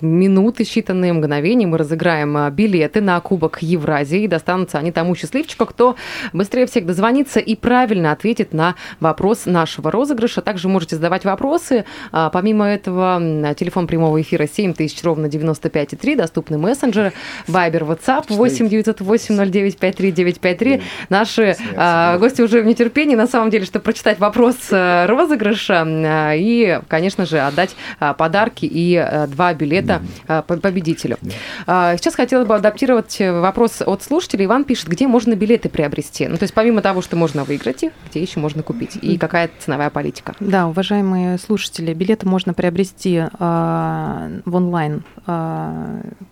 минуты, 0.00 0.62
считанные 0.62 1.12
мгновения 1.12 1.66
мы 1.66 1.78
разыграем 1.78 2.36
а, 2.36 2.48
билеты 2.48 3.00
на 3.00 3.20
Кубок 3.20 3.60
Евразии. 3.60 4.22
И 4.22 4.28
достанутся 4.28 4.78
они 4.78 4.92
тому 4.92 5.16
счастливчику, 5.16 5.66
кто 5.66 5.96
быстрее 6.32 6.66
всех 6.66 6.86
дозвонится 6.86 7.40
и 7.40 7.56
правильно 7.56 8.12
ответит 8.12 8.52
на 8.52 8.76
вопрос 9.00 9.46
нашего 9.46 9.90
розыгрыша. 9.90 10.40
Также 10.40 10.68
можете 10.68 10.94
задавать 10.94 11.24
вопросы. 11.24 11.84
А, 12.12 12.30
помимо 12.30 12.66
этого, 12.66 13.20
телефон 13.58 13.88
прямого 13.88 14.22
эфира 14.22 14.46
7000 14.46 15.02
ровно 15.02 15.26
95,3, 15.26 16.14
доступны 16.14 16.56
мессенджеры, 16.56 17.14
Вайбер, 17.48 17.82
WhatsApp 17.82 18.26
8 18.28 18.68
908 18.68 19.50
09 19.50 19.76
53 19.76 20.12
953. 20.12 20.82
Наши 21.08 21.56
а, 21.74 22.16
гости 22.18 22.42
уже 22.42 22.62
в 22.62 22.66
нетерпении, 22.66 23.16
на 23.16 23.26
самом 23.26 23.50
деле, 23.50 23.64
чтобы 23.64 23.82
прочитать 23.82 24.20
вопрос 24.20 24.54
э, 24.70 25.06
розыгрыша 25.06 26.27
и, 26.34 26.80
конечно 26.88 27.26
же, 27.26 27.40
отдать 27.40 27.76
а, 28.00 28.14
подарки 28.14 28.64
и 28.64 28.96
а, 28.96 29.26
два 29.26 29.54
билета 29.54 30.02
а, 30.26 30.42
победителю. 30.42 31.18
Сейчас 31.66 32.14
хотела 32.14 32.44
бы 32.44 32.54
адаптировать 32.54 33.18
вопрос 33.20 33.82
от 33.84 34.02
слушателей. 34.02 34.46
Иван 34.46 34.64
пишет, 34.64 34.88
где 34.88 35.06
можно 35.06 35.34
билеты 35.34 35.68
приобрести? 35.68 36.26
Ну, 36.26 36.36
то 36.36 36.44
есть 36.44 36.54
помимо 36.54 36.82
того, 36.82 37.02
что 37.02 37.16
можно 37.16 37.44
выиграть 37.44 37.82
их, 37.82 37.92
где 38.10 38.20
еще 38.20 38.40
можно 38.40 38.62
купить? 38.62 38.98
И 39.00 39.18
какая 39.18 39.50
ценовая 39.58 39.90
политика? 39.90 40.34
Да, 40.40 40.66
уважаемые 40.66 41.38
слушатели, 41.38 41.92
билеты 41.94 42.26
можно 42.26 42.54
приобрести 42.54 43.24
в 43.38 44.42
онлайн 44.44 45.04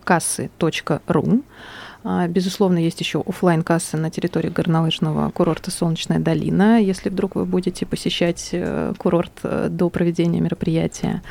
кассы.ру. 0.04 1.42
Безусловно, 2.28 2.78
есть 2.78 3.00
еще 3.00 3.22
офлайн 3.26 3.62
кассы 3.62 3.96
на 3.96 4.10
территории 4.10 4.48
горнолыжного 4.48 5.30
курорта 5.30 5.70
Солнечная 5.70 6.18
долина, 6.20 6.80
если 6.80 7.08
вдруг 7.08 7.34
вы 7.34 7.44
будете 7.44 7.84
посещать 7.84 8.50
э, 8.52 8.92
курорт 8.96 9.32
э, 9.42 9.68
до 9.70 9.88
проведения 9.90 10.40
мероприятия. 10.40 11.22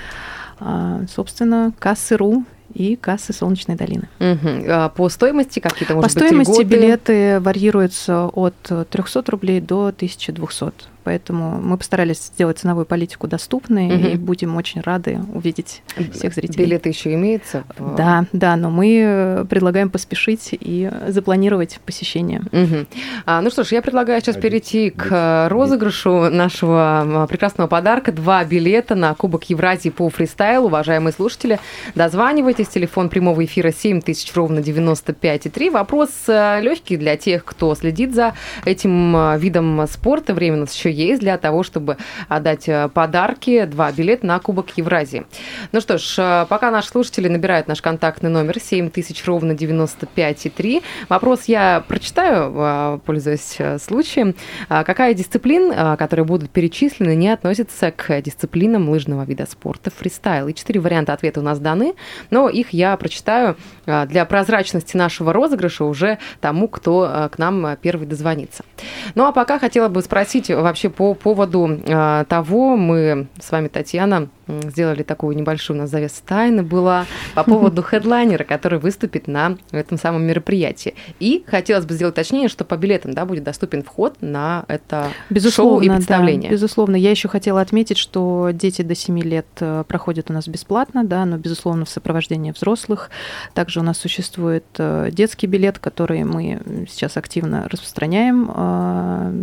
Собственно, 1.13 1.73
кассы.ру 1.79 2.45
и 2.73 2.95
кассы 2.95 3.33
Солнечной 3.33 3.75
долины. 3.75 4.07
Угу. 4.19 4.91
по 4.95 5.09
стоимости 5.09 5.59
какие-то, 5.59 5.95
может 5.95 6.13
По 6.13 6.19
быть, 6.19 6.27
стоимости 6.27 6.61
льготы? 6.61 6.63
билеты 6.63 7.39
варьируются 7.41 8.25
от 8.27 8.55
300 8.89 9.23
рублей 9.31 9.59
до 9.59 9.87
1200. 9.87 10.94
Поэтому 11.05 11.61
мы 11.61 11.77
постарались 11.77 12.17
сделать 12.17 12.57
ценовую 12.57 12.87
политику 12.87 13.27
доступной 13.27 13.85
угу. 13.85 14.07
и 14.07 14.15
будем 14.15 14.55
очень 14.55 14.81
рады 14.81 15.19
увидеть 15.35 15.83
всех 16.13 16.33
зрителей. 16.33 16.65
Билеты 16.65 16.89
еще 16.89 17.13
имеются? 17.13 17.63
Да, 17.77 18.25
да, 18.33 18.55
но 18.55 18.71
мы 18.71 19.45
предлагаем 19.47 19.91
поспешить 19.91 20.49
и 20.59 20.89
запланировать 21.07 21.79
посещение. 21.85 22.41
Угу. 22.51 22.87
А, 23.27 23.41
ну 23.41 23.51
что 23.51 23.63
ж, 23.63 23.73
я 23.73 23.83
предлагаю 23.83 24.19
сейчас 24.19 24.35
перейти 24.35 24.89
к 24.89 25.47
розыгрышу 25.47 26.31
нашего 26.31 27.23
а, 27.23 27.27
прекрасного 27.27 27.67
подарка. 27.67 28.11
Два 28.11 28.43
билета 28.43 28.95
на 28.95 29.13
Кубок 29.13 29.43
Евразии 29.43 29.89
по 29.89 30.09
фристайлу. 30.09 30.65
Уважаемые 30.65 31.13
слушатели, 31.13 31.59
дозванивайтесь. 31.93 32.67
Телефон 32.69 33.09
прямого 33.09 33.45
эфира 33.45 33.71
7000 33.71 34.33
ровно 34.33 34.57
95,3. 34.57 35.69
Вопрос 35.69 36.09
а, 36.27 36.59
легкий 36.61 36.97
для 36.97 37.15
тех, 37.15 37.45
кто 37.45 37.75
следит 37.75 38.15
за 38.15 38.33
этим 38.65 39.37
видом 39.37 39.85
спорта. 39.87 40.33
Время 40.33 40.57
у 40.57 40.59
нас 40.61 40.73
еще 40.73 40.94
есть 40.95 41.21
для 41.21 41.37
того, 41.37 41.63
чтобы 41.63 41.97
отдать 42.27 42.67
э, 42.67 42.89
подарки, 42.93 43.65
два 43.65 43.91
билета 43.91 44.25
на 44.25 44.39
Кубок 44.39 44.77
Евразии. 44.77 45.25
Ну 45.71 45.81
что 45.81 45.97
ж, 45.97 46.15
э, 46.17 46.45
пока 46.49 46.71
наши 46.71 46.89
слушатели 46.89 47.27
набирают 47.27 47.67
наш 47.67 47.81
контактный 47.81 48.29
номер 48.29 48.59
7000 48.59 49.25
ровно 49.25 49.51
95,3. 49.51 50.81
Вопрос 51.09 51.45
я 51.45 51.83
прочитаю, 51.87 52.53
э, 52.55 52.99
пользуясь 53.05 53.57
случаем. 53.81 54.35
Какая 54.67 55.13
дисциплин, 55.13 55.97
которые 55.97 56.25
будут 56.25 56.49
перечислены, 56.49 57.15
не 57.15 57.29
относится 57.29 57.91
к 57.91 58.21
дисциплинам 58.21 58.89
лыжного 58.89 59.23
вида 59.23 59.45
спорта 59.45 59.91
фристайл? 59.91 60.47
И 60.47 60.53
четыре 60.53 60.79
варианта 60.79 61.13
ответа 61.13 61.39
у 61.41 61.43
нас 61.43 61.59
даны, 61.59 61.95
но 62.29 62.49
их 62.49 62.69
я 62.71 62.95
прочитаю 62.97 63.57
для 63.85 64.25
прозрачности 64.25 64.95
нашего 64.97 65.33
розыгрыша 65.33 65.83
уже 65.83 66.19
тому, 66.39 66.67
кто 66.67 67.29
к 67.31 67.37
нам 67.37 67.77
первый 67.81 68.07
дозвонится. 68.07 68.63
Ну 69.15 69.25
а 69.25 69.31
пока 69.31 69.59
хотела 69.59 69.89
бы 69.89 70.01
спросить 70.01 70.49
вообще 70.49 70.84
вообще 70.85 70.89
по 70.89 71.13
поводу 71.13 71.79
э, 71.85 72.25
того, 72.27 72.75
мы 72.75 73.27
с 73.39 73.51
вами, 73.51 73.67
Татьяна, 73.67 74.29
сделали 74.47 75.03
такую 75.03 75.35
небольшую 75.35 75.77
у 75.77 75.81
нас 75.81 75.89
завесу 75.89 76.21
тайны 76.25 76.63
была 76.63 77.05
по 77.33 77.43
поводу 77.43 77.81
хедлайнера, 77.81 78.43
который 78.43 78.79
выступит 78.79 79.27
на 79.27 79.57
этом 79.71 79.97
самом 79.97 80.23
мероприятии. 80.23 80.95
И 81.19 81.43
хотелось 81.47 81.85
бы 81.85 81.93
сделать 81.93 82.15
точнее, 82.15 82.47
что 82.47 82.63
по 82.65 82.77
билетам 82.77 83.13
да, 83.13 83.25
будет 83.25 83.43
доступен 83.43 83.83
вход 83.83 84.17
на 84.21 84.65
это 84.67 85.07
безусловно, 85.29 85.79
шоу 85.79 85.81
и 85.81 85.89
представление. 85.89 86.49
Да, 86.49 86.55
безусловно. 86.55 86.95
Я 86.95 87.11
еще 87.11 87.27
хотела 87.27 87.61
отметить, 87.61 87.97
что 87.97 88.49
дети 88.53 88.81
до 88.81 88.95
7 88.95 89.19
лет 89.19 89.47
э, 89.59 89.83
проходят 89.87 90.29
у 90.29 90.33
нас 90.33 90.47
бесплатно, 90.47 91.03
да, 91.03 91.25
но, 91.25 91.37
безусловно, 91.37 91.85
в 91.85 91.89
сопровождении 91.89 92.51
взрослых. 92.51 93.09
Также 93.53 93.79
у 93.79 93.83
нас 93.83 93.97
существует 93.97 94.65
э, 94.77 95.09
детский 95.11 95.47
билет, 95.47 95.79
который 95.79 96.23
мы 96.23 96.85
сейчас 96.89 97.17
активно 97.17 97.67
распространяем, 97.69 98.51
э, 98.55 99.33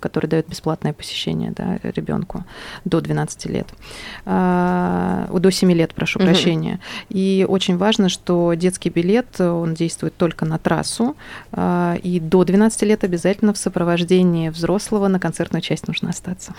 который 0.00 0.26
дает 0.26 0.48
бесплатное 0.78 0.92
посещение 0.92 1.52
да, 1.52 1.78
ребенку 1.82 2.44
до 2.84 3.00
12 3.00 3.46
лет. 3.46 3.66
А, 4.26 5.28
до 5.32 5.50
7 5.50 5.72
лет, 5.72 5.94
прошу 5.94 6.18
угу. 6.18 6.26
прощения. 6.26 6.80
И 7.08 7.46
очень 7.48 7.76
важно, 7.76 8.08
что 8.08 8.54
детский 8.54 8.90
билет, 8.90 9.40
он 9.40 9.74
действует 9.74 10.16
только 10.16 10.44
на 10.44 10.58
трассу, 10.58 11.16
а, 11.52 11.96
и 12.02 12.20
до 12.20 12.44
12 12.44 12.82
лет 12.82 13.04
обязательно 13.04 13.52
в 13.52 13.58
сопровождении 13.58 14.48
взрослого 14.48 15.08
на 15.08 15.18
концертную 15.18 15.62
часть 15.62 15.88
нужно 15.88 16.10
остаться. 16.10 16.54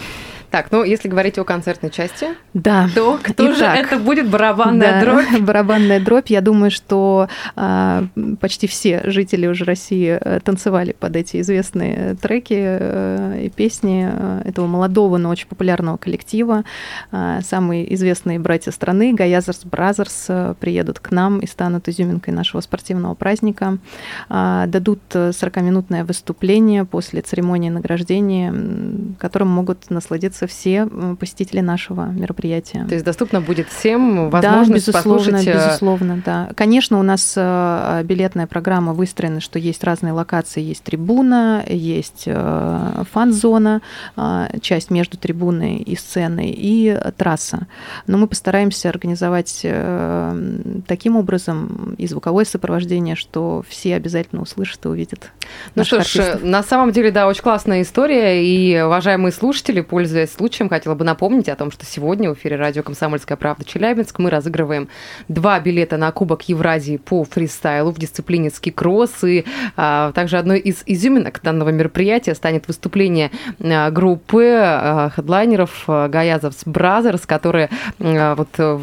Так, 0.51 0.71
ну 0.71 0.83
если 0.83 1.09
говорить 1.09 1.37
о 1.37 1.43
концертной 1.43 1.91
части, 1.91 2.27
да. 2.53 2.89
то 2.95 3.19
кто 3.21 3.45
Итак, 3.45 3.57
же 3.57 3.65
это 3.65 3.97
будет 3.97 4.29
барабанная 4.29 4.93
да, 4.93 5.01
дробь? 5.01 5.39
Барабанная 5.41 5.99
дробь. 5.99 6.29
Я 6.29 6.41
думаю, 6.41 6.71
что 6.71 7.27
а, 7.55 8.05
почти 8.39 8.67
все 8.67 9.01
жители 9.05 9.47
уже 9.47 9.65
России 9.65 10.17
э, 10.19 10.39
танцевали 10.39 10.93
под 10.93 11.15
эти 11.15 11.41
известные 11.41 12.15
треки 12.15 12.57
э, 12.57 13.41
и 13.45 13.49
песни 13.49 13.98
э, 14.07 14.41
этого 14.45 14.67
молодого, 14.67 15.17
но 15.17 15.29
очень 15.29 15.47
популярного 15.47 15.97
коллектива. 15.97 16.63
Самый 17.11 17.69
самые 17.69 17.93
известные 17.93 18.39
братья 18.39 18.71
страны, 18.71 19.13
Gayazovs 19.13 19.65
Brothers, 19.65 20.25
э, 20.29 20.55
приедут 20.59 20.99
к 20.99 21.11
нам 21.11 21.39
и 21.39 21.45
станут 21.45 21.87
изюминкой 21.87 22.33
нашего 22.33 22.61
спортивного 22.61 23.13
праздника. 23.13 23.77
Дадут 24.29 25.01
40-минутное 25.13 26.01
э, 26.01 26.03
выступление 26.03 26.85
после 26.85 27.21
церемонии 27.21 27.69
награждения, 27.69 28.53
которым 29.19 29.49
могут 29.49 29.89
насладиться 29.91 30.47
все 30.47 30.87
посетители 31.19 31.59
нашего 31.59 32.05
мероприятия. 32.05 32.85
То 32.87 32.95
есть 32.95 33.05
доступно 33.05 33.41
будет 33.41 33.67
всем 33.67 34.29
возможность 34.29 34.85
да, 34.87 34.91
безусловно, 34.91 35.31
послушать... 35.31 35.47
Э, 35.47 35.53
безусловно, 35.53 36.21
да. 36.25 36.49
Конечно, 36.55 36.99
у 36.99 37.03
нас 37.03 37.35
билетная 37.35 38.47
программа 38.47 38.93
выстроена, 38.93 39.41
что 39.41 39.59
есть 39.59 39.83
разные 39.83 40.13
локации. 40.13 40.61
Есть 40.61 40.83
трибуна, 40.83 41.63
есть 41.67 42.27
фан-зона, 43.11 43.81
часть 44.61 44.91
между 44.91 45.17
трибуной 45.17 45.77
и 45.77 45.95
сценой, 45.95 46.49
и 46.55 46.97
трасса. 47.17 47.67
Но 48.07 48.17
мы 48.17 48.27
постараемся 48.27 48.89
организовать 48.89 49.61
э, 49.63 50.81
таким 50.87 51.15
образом 51.15 51.95
и 51.97 52.07
звуковое 52.07 52.45
сопровождение, 52.45 53.15
что 53.15 53.63
все 53.67 53.95
обязательно 53.95 54.41
услышат 54.41 54.85
и 54.85 54.87
увидят. 54.87 55.31
Ну 55.75 55.83
что 55.83 56.01
ж, 56.01 56.17
артистов. 56.17 56.43
на 56.43 56.63
самом 56.63 56.91
деле, 56.91 57.11
да, 57.11 57.27
очень 57.27 57.43
классная 57.43 57.81
история. 57.81 58.43
И, 58.43 58.79
уважаемые 58.81 59.31
слушатели, 59.31 59.81
пользуясь 59.81 60.31
случаем, 60.31 60.69
хотела 60.69 60.95
бы 60.95 61.05
напомнить 61.05 61.49
о 61.49 61.55
том, 61.55 61.71
что 61.71 61.85
сегодня 61.85 62.29
в 62.29 62.33
эфире 62.35 62.55
радио 62.55 62.83
«Комсомольская 62.83 63.37
правда» 63.37 63.65
Челябинск 63.65 64.19
мы 64.19 64.29
разыгрываем 64.29 64.89
два 65.27 65.59
билета 65.59 65.97
на 65.97 66.11
Кубок 66.11 66.43
Евразии 66.43 66.97
по 66.97 67.23
фристайлу 67.23 67.91
в 67.91 67.99
дисциплине 67.99 68.49
ски-кросс. 68.49 69.23
И 69.23 69.45
а, 69.75 70.11
также 70.13 70.37
одной 70.37 70.59
из 70.59 70.83
изюминок 70.85 71.41
данного 71.41 71.69
мероприятия 71.69 72.35
станет 72.35 72.67
выступление 72.67 73.31
а, 73.59 73.78
группы 73.91 74.45
а, 74.55 75.09
хедлайнеров 75.09 75.83
а, 75.87 76.07
Gayazovs 76.07 76.63
Brothers, 76.65 77.25
которые 77.25 77.69
э, 77.99 78.35
вот 78.35 78.49
э, 78.57 78.79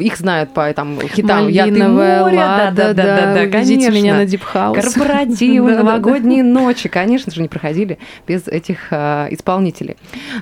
их 0.00 0.16
знают 0.16 0.54
по 0.54 0.72
там 0.72 1.00
хитам 1.00 1.48
«Я 1.48 1.64
ты 1.66 1.88
море», 1.88 2.36
да, 2.36 2.70
да, 2.70 2.92
да, 2.92 3.04
да, 3.04 3.34
да, 3.34 3.46
конечно. 3.46 3.90
меня 3.90 4.14
на 4.14 4.24
House. 4.24 4.80
Корпоративы, 4.80 5.74
новогодние 5.74 6.42
ночи, 6.42 6.88
конечно 6.88 7.32
же, 7.32 7.42
не 7.42 7.48
проходили 7.48 7.98
без 8.26 8.46
этих 8.48 8.88
э, 8.90 9.28
исполнителей. 9.30 9.96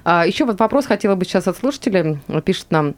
А, 0.04 0.26
Еще 0.26 0.44
вот 0.44 0.58
вопрос 0.60 0.86
хотела 0.86 1.14
бы 1.14 1.24
сейчас 1.24 1.48
от 1.48 1.56
слушателя, 1.56 2.18
пишет 2.44 2.66
нам 2.70 2.94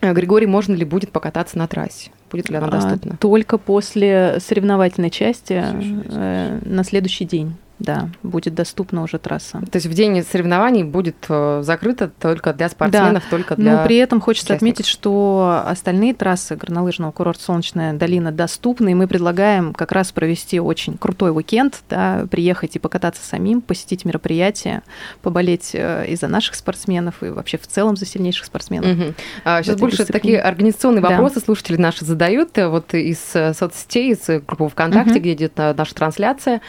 Григорий, 0.00 0.46
можно 0.46 0.74
ли 0.74 0.84
будет 0.84 1.12
покататься 1.12 1.56
на 1.56 1.68
трассе? 1.68 2.10
Будет 2.30 2.50
ли 2.50 2.56
она 2.56 2.66
а, 2.66 2.70
доступна? 2.70 3.16
Только 3.18 3.56
после 3.56 4.38
соревновательной 4.40 5.10
части 5.10 5.62
э, 5.62 6.58
на 6.64 6.82
следующий 6.82 7.24
день 7.24 7.54
да, 7.82 8.08
будет 8.22 8.54
доступна 8.54 9.02
уже 9.02 9.18
трасса. 9.18 9.60
То 9.70 9.76
есть 9.76 9.86
в 9.86 9.94
день 9.94 10.22
соревнований 10.22 10.84
будет 10.84 11.16
э, 11.28 11.62
закрыто 11.64 12.10
только 12.20 12.52
для 12.52 12.68
спортсменов, 12.68 13.24
да. 13.24 13.30
только 13.30 13.56
для 13.56 13.78
Но 13.78 13.84
при 13.84 13.96
этом 13.96 14.20
хочется 14.20 14.54
отметить, 14.54 14.86
что 14.86 15.62
остальные 15.66 16.14
трассы 16.14 16.56
горнолыжного 16.56 17.10
курорта 17.10 17.42
«Солнечная 17.42 17.92
долина» 17.92 18.30
доступны, 18.30 18.92
и 18.92 18.94
мы 18.94 19.08
предлагаем 19.08 19.74
как 19.74 19.92
раз 19.92 20.12
провести 20.12 20.60
очень 20.60 20.96
крутой 20.96 21.32
уикенд, 21.34 21.82
да, 21.90 22.26
приехать 22.30 22.76
и 22.76 22.78
покататься 22.78 23.24
самим, 23.24 23.60
посетить 23.60 24.04
мероприятие, 24.04 24.82
поболеть 25.22 25.70
э, 25.74 26.06
и 26.08 26.16
за 26.16 26.28
наших 26.28 26.54
спортсменов, 26.54 27.22
и 27.22 27.28
вообще 27.28 27.58
в 27.58 27.66
целом 27.66 27.96
за 27.96 28.06
сильнейших 28.06 28.46
спортсменов. 28.46 28.96
Угу. 28.96 29.14
А, 29.44 29.62
сейчас 29.62 29.76
больше 29.76 29.98
дисциплине. 29.98 30.20
такие 30.20 30.40
организационные 30.40 31.02
вопросы 31.02 31.36
да. 31.36 31.40
слушатели 31.40 31.76
наши 31.76 32.04
задают, 32.04 32.56
э, 32.58 32.68
вот 32.68 32.94
из 32.94 33.18
соцсетей, 33.18 34.12
из 34.12 34.26
группы 34.46 34.68
ВКонтакте, 34.68 35.14
угу. 35.14 35.20
где 35.20 35.32
идет 35.32 35.56
наша 35.56 35.94
трансляция. 35.94 36.60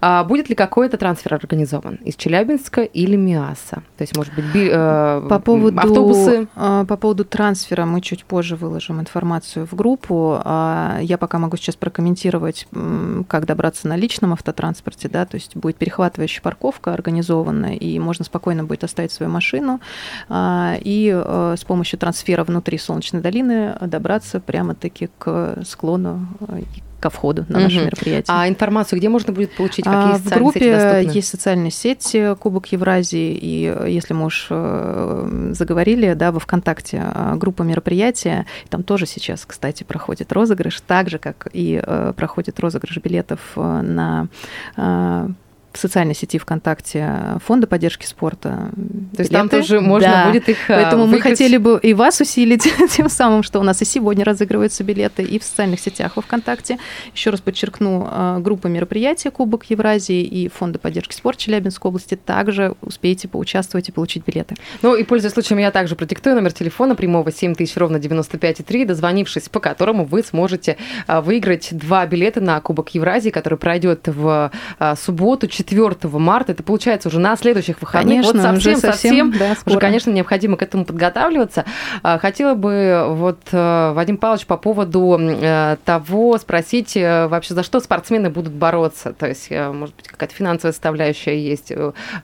А 0.00 0.24
будет 0.24 0.48
ли 0.48 0.54
какой-то 0.60 0.98
трансфер 0.98 1.32
организован 1.32 1.94
из 2.04 2.16
Челябинска 2.16 2.82
или 2.82 3.16
МИАСа? 3.16 3.76
То 3.96 4.02
есть, 4.02 4.14
может 4.14 4.34
быть, 4.34 4.44
би, 4.52 4.68
э, 4.70 5.26
по 5.26 5.38
поводу, 5.38 5.80
автобусы? 5.80 6.48
Э, 6.54 6.84
по 6.86 6.98
поводу 6.98 7.24
трансфера 7.24 7.86
мы 7.86 8.02
чуть 8.02 8.26
позже 8.26 8.56
выложим 8.56 9.00
информацию 9.00 9.66
в 9.66 9.74
группу. 9.74 10.38
А 10.44 10.98
я 11.00 11.16
пока 11.16 11.38
могу 11.38 11.56
сейчас 11.56 11.76
прокомментировать, 11.76 12.68
как 13.26 13.46
добраться 13.46 13.88
на 13.88 13.96
личном 13.96 14.34
автотранспорте. 14.34 15.08
Да? 15.08 15.24
То 15.24 15.36
есть 15.36 15.56
будет 15.56 15.76
перехватывающая 15.76 16.42
парковка 16.42 16.92
организована, 16.92 17.74
и 17.74 17.98
можно 17.98 18.26
спокойно 18.26 18.64
будет 18.64 18.84
оставить 18.84 19.12
свою 19.12 19.32
машину 19.32 19.80
а, 20.28 20.76
и 20.78 21.10
э, 21.10 21.54
с 21.58 21.64
помощью 21.64 21.98
трансфера 21.98 22.44
внутри 22.44 22.76
Солнечной 22.76 23.22
долины 23.22 23.78
добраться 23.80 24.40
прямо-таки 24.40 25.08
к 25.16 25.62
склону 25.64 26.26
э, 26.48 26.60
ко 27.00 27.10
входу 27.10 27.44
на 27.48 27.60
наше 27.60 27.78
угу. 27.78 27.86
мероприятие. 27.86 28.24
А 28.28 28.48
информацию 28.48 28.98
где 28.98 29.08
можно 29.08 29.32
будет 29.32 29.52
получить? 29.52 29.84
Какие 29.84 30.14
а, 30.14 30.18
в 30.18 30.28
группе 30.28 30.72
доступны? 30.72 31.16
есть 31.16 31.28
социальные 31.28 31.70
сети 31.70 32.36
Кубок 32.38 32.66
Евразии, 32.66 33.32
и 33.32 33.74
э, 33.74 33.90
если 33.90 34.14
мы 34.14 34.26
уж 34.26 34.46
э, 34.50 35.50
заговорили, 35.52 36.12
да, 36.14 36.30
во 36.30 36.38
ВКонтакте 36.38 37.02
а, 37.02 37.34
группа 37.36 37.62
мероприятия, 37.62 38.46
там 38.68 38.82
тоже 38.82 39.06
сейчас, 39.06 39.44
кстати, 39.46 39.82
проходит 39.82 40.32
розыгрыш, 40.32 40.80
так 40.82 41.08
же, 41.08 41.18
как 41.18 41.48
и 41.52 41.82
э, 41.84 42.12
проходит 42.16 42.60
розыгрыш 42.60 42.98
билетов 42.98 43.40
на 43.56 44.28
в 45.72 45.78
социальной 45.78 46.14
сети 46.14 46.38
ВКонтакте 46.38 47.38
Фонда 47.44 47.66
поддержки 47.66 48.04
спорта. 48.04 48.70
То 49.14 49.20
есть 49.20 49.30
там 49.30 49.48
тоже 49.48 49.80
можно 49.80 50.08
да. 50.08 50.26
будет 50.26 50.48
их 50.48 50.68
а, 50.68 50.74
Поэтому 50.74 51.04
выиграть. 51.04 51.24
мы 51.24 51.30
хотели 51.30 51.56
бы 51.56 51.78
и 51.80 51.94
вас 51.94 52.20
усилить 52.20 52.68
тем 52.90 53.08
самым, 53.08 53.42
что 53.42 53.60
у 53.60 53.62
нас 53.62 53.80
и 53.82 53.84
сегодня 53.84 54.24
разыгрываются 54.24 54.82
билеты, 54.82 55.22
и 55.22 55.38
в 55.38 55.44
социальных 55.44 55.80
сетях 55.80 56.16
во 56.16 56.22
ВКонтакте. 56.22 56.78
Еще 57.14 57.30
раз 57.30 57.40
подчеркну, 57.40 58.06
а, 58.10 58.38
группа 58.40 58.66
мероприятий 58.66 59.30
Кубок 59.30 59.64
Евразии 59.70 60.22
и 60.22 60.48
Фонда 60.48 60.78
поддержки 60.78 61.14
спорта 61.14 61.42
Челябинской 61.42 61.88
области 61.88 62.16
также 62.16 62.74
успеете 62.80 63.28
поучаствовать 63.28 63.88
и 63.88 63.92
получить 63.92 64.24
билеты. 64.26 64.56
Ну 64.82 64.96
и 64.96 65.04
пользуясь 65.04 65.34
случаем, 65.34 65.60
я 65.60 65.70
также 65.70 65.94
продиктую 65.94 66.34
номер 66.34 66.52
телефона 66.52 66.96
прямого 66.96 67.30
7000 67.30 67.76
ровно 67.76 67.98
95,3, 67.98 68.86
дозвонившись 68.86 69.48
по 69.48 69.60
которому 69.60 70.04
вы 70.04 70.22
сможете 70.22 70.76
выиграть 71.06 71.68
два 71.72 72.06
билета 72.06 72.40
на 72.40 72.60
Кубок 72.60 72.90
Евразии, 72.90 73.30
который 73.30 73.58
пройдет 73.58 74.02
в 74.06 74.50
субботу, 74.96 75.46
4 75.64 75.96
марта, 76.18 76.52
это 76.52 76.62
получается 76.62 77.08
уже 77.08 77.18
на 77.18 77.36
следующих 77.36 77.80
выходных. 77.80 78.22
Конечно, 78.22 78.32
вот 78.32 78.42
совсем, 78.42 78.72
уже 78.72 78.80
совсем, 78.80 79.32
да, 79.32 79.56
уже, 79.66 79.78
конечно, 79.78 80.10
необходимо 80.10 80.56
к 80.56 80.62
этому 80.62 80.84
подготавливаться. 80.84 81.64
А, 82.02 82.18
хотела 82.18 82.54
бы 82.54 83.06
вот 83.08 83.40
э, 83.52 83.92
Вадим 83.94 84.16
Павлович 84.16 84.46
по 84.46 84.56
поводу 84.56 85.18
э, 85.20 85.76
того 85.84 86.38
спросить 86.38 86.96
э, 86.96 87.26
вообще, 87.26 87.54
за 87.54 87.62
что 87.62 87.80
спортсмены 87.80 88.30
будут 88.30 88.52
бороться. 88.52 89.12
То 89.12 89.26
есть, 89.26 89.50
может 89.50 89.94
быть, 89.96 90.08
какая-то 90.08 90.34
финансовая 90.34 90.72
составляющая 90.72 91.38
есть 91.38 91.72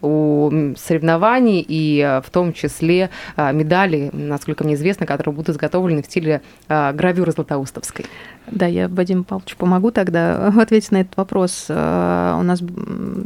у 0.02 0.50
соревнований 0.76 1.64
и 1.66 2.20
в 2.24 2.30
том 2.30 2.52
числе 2.52 3.10
медали, 3.36 4.10
насколько 4.12 4.64
мне 4.64 4.74
известно, 4.74 5.06
которые 5.06 5.34
будут 5.34 5.50
изготовлены 5.50 6.02
в 6.02 6.06
стиле 6.06 6.42
гравюры 6.68 7.32
Златоустовской. 7.32 8.06
Да, 8.50 8.66
я 8.66 8.88
Вадим 8.88 9.24
Павлович 9.24 9.56
помогу 9.56 9.90
тогда 9.90 10.48
ответить 10.60 10.92
на 10.92 11.00
этот 11.00 11.16
вопрос. 11.16 11.66
У 11.68 11.72
нас 11.72 12.60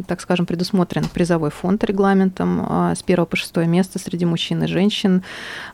так 0.06 0.20
скажем, 0.20 0.46
предусмотрен 0.46 1.04
призовой 1.12 1.50
фонд 1.50 1.84
регламентом 1.84 2.66
а, 2.68 2.94
с 2.94 3.02
первого 3.02 3.26
по 3.26 3.36
шестое 3.36 3.66
место 3.66 3.98
среди 3.98 4.24
мужчин 4.24 4.62
и 4.64 4.66
женщин. 4.66 5.22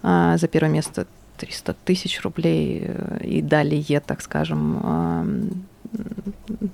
А, 0.03 0.37
за 0.37 0.49
первое 0.49 0.71
место 0.71 1.07
300 1.39 1.75
тысяч 1.85 2.23
рублей 2.23 2.83
э, 2.85 3.25
и 3.25 3.43
далее, 3.43 4.01
так 4.01 4.23
скажем, 4.23 5.67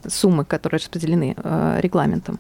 суммы, 0.07 0.45
которые 0.45 0.79
распределены 0.79 1.35
регламентом. 1.79 2.39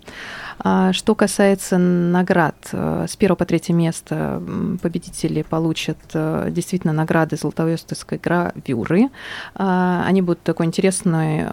А 0.59 0.92
что 0.92 1.14
касается 1.14 1.79
наград, 1.79 2.55
с 2.73 3.16
первого 3.16 3.37
по 3.37 3.45
третье 3.45 3.73
место 3.73 4.42
победители 4.83 5.42
получат 5.42 5.99
действительно 6.12 6.92
награды 6.92 7.37
Золотоверстовской 7.37 8.18
гравюры. 8.18 9.09
Они 9.55 10.23
будут 10.23 10.42
такой 10.42 10.66
интересной 10.66 11.47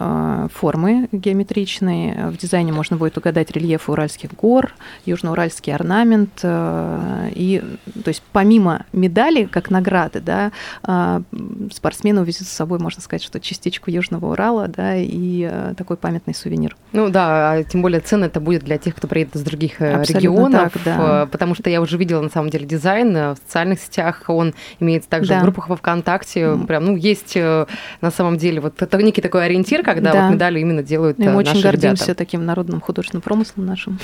формы 0.48 1.08
геометричной. 1.12 2.30
В 2.30 2.36
дизайне 2.36 2.72
можно 2.72 2.96
будет 2.96 3.18
угадать 3.18 3.50
рельефы 3.50 3.92
Уральских 3.92 4.34
гор, 4.34 4.72
южноуральский 5.06 5.74
орнамент. 5.74 6.44
И, 6.44 7.62
то 8.04 8.08
есть 8.08 8.22
помимо 8.32 8.84
медали, 8.92 9.44
как 9.44 9.70
награды, 9.70 10.20
да, 10.20 10.52
спортсмены 11.72 12.20
увезут 12.20 12.46
с 12.46 12.52
собой, 12.52 12.78
можно 12.78 13.02
сказать, 13.02 13.22
что 13.22 13.40
частичку 13.40 13.90
Южного 13.90 14.32
Урала, 14.32 14.68
да, 14.68 14.96
и 14.96 15.19
э, 15.50 15.74
такой 15.76 15.96
памятный 15.96 16.34
сувенир. 16.34 16.76
Ну 16.92 17.08
да, 17.08 17.52
а 17.52 17.64
тем 17.64 17.82
более 17.82 18.00
ценно 18.00 18.26
это 18.26 18.40
будет 18.40 18.64
для 18.64 18.78
тех, 18.78 18.94
кто 18.94 19.08
приедет 19.08 19.36
из 19.36 19.42
других 19.42 19.80
э, 19.80 19.94
Абсолютно 19.94 20.18
регионов, 20.18 20.72
так, 20.72 20.82
да. 20.84 21.22
Э, 21.22 21.26
потому 21.26 21.54
что 21.54 21.70
я 21.70 21.80
уже 21.80 21.96
видела 21.96 22.20
на 22.20 22.30
самом 22.30 22.50
деле 22.50 22.66
дизайн 22.66 23.12
в 23.12 23.36
социальных 23.44 23.80
сетях, 23.80 24.24
он 24.28 24.54
имеется 24.78 25.08
также 25.08 25.30
да. 25.30 25.40
в 25.40 25.42
группах 25.42 25.68
во 25.68 25.76
ВКонтакте, 25.76 26.40
mm. 26.40 26.66
прям, 26.66 26.84
ну, 26.84 26.96
есть 26.96 27.36
на 27.36 28.10
самом 28.10 28.38
деле 28.38 28.60
вот 28.60 28.80
это 28.82 28.98
некий 28.98 29.20
такой 29.20 29.46
ориентир, 29.46 29.82
когда 29.82 30.12
да. 30.12 30.26
вот 30.26 30.34
медали 30.34 30.60
именно 30.60 30.82
делают 30.82 31.18
Мы 31.18 31.26
наши 31.26 31.50
очень 31.50 31.62
гордимся 31.62 32.04
ребята. 32.04 32.18
таким 32.18 32.44
народным 32.44 32.80
художественным 32.80 33.22
промыслом 33.22 33.66
нашим. 33.66 33.98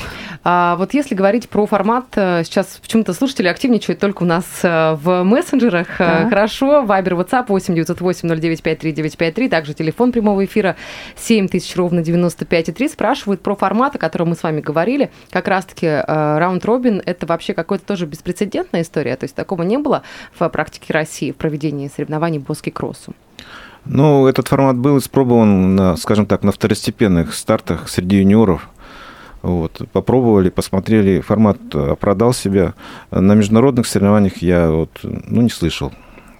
А 0.44 0.76
вот 0.76 0.94
если 0.94 1.14
говорить 1.14 1.48
про 1.48 1.66
формат, 1.66 2.06
сейчас 2.14 2.78
почему-то 2.80 3.12
слушатели 3.12 3.48
активничают 3.48 4.00
только 4.00 4.22
у 4.22 4.26
нас 4.26 4.44
в 4.62 5.22
мессенджерах. 5.24 5.88
Да. 5.98 6.28
Хорошо, 6.28 6.84
Вайбер, 6.84 7.14
WhatsApp 7.14 7.46
8 7.48 7.74
908 7.74 8.28
0953 8.28 8.92
953, 8.92 9.48
также 9.48 9.74
телефон 9.74 10.12
прямого 10.12 10.44
эфира 10.44 10.76
7000 11.14 11.76
ровно 11.76 12.00
95,3. 12.00 12.88
Спрашивают 12.88 13.40
про 13.40 13.54
формат, 13.54 13.94
о 13.94 13.98
котором 13.98 14.30
мы 14.30 14.34
с 14.34 14.42
вами 14.42 14.60
говорили. 14.60 15.10
Как 15.30 15.48
раз-таки 15.48 15.86
раунд-робин– 15.86 17.02
это 17.06 17.26
вообще 17.26 17.54
какая-то 17.54 17.84
тоже 17.84 18.06
беспрецедентная 18.06 18.82
история. 18.82 19.16
То 19.16 19.24
есть 19.24 19.34
такого 19.34 19.62
не 19.62 19.78
было 19.78 20.02
в 20.38 20.48
практике 20.48 20.92
России 20.92 21.32
в 21.32 21.36
проведении 21.36 21.88
соревнований 21.94 22.40
по 22.40 22.54
ски-кроссу. 22.54 23.14
Ну, 23.84 24.26
этот 24.26 24.48
формат 24.48 24.76
был 24.76 24.98
испробован, 24.98 25.76
на, 25.76 25.96
скажем 25.96 26.26
так, 26.26 26.42
на 26.42 26.50
второстепенных 26.50 27.34
стартах 27.34 27.88
среди 27.88 28.16
юниоров. 28.16 28.68
Вот, 29.42 29.82
попробовали, 29.92 30.48
посмотрели, 30.48 31.20
формат 31.20 31.58
оправдал 31.72 32.32
себя. 32.32 32.74
На 33.12 33.34
международных 33.34 33.86
соревнованиях 33.86 34.38
я 34.38 34.70
вот, 34.70 34.90
ну, 35.02 35.42
не 35.42 35.50
слышал 35.50 35.92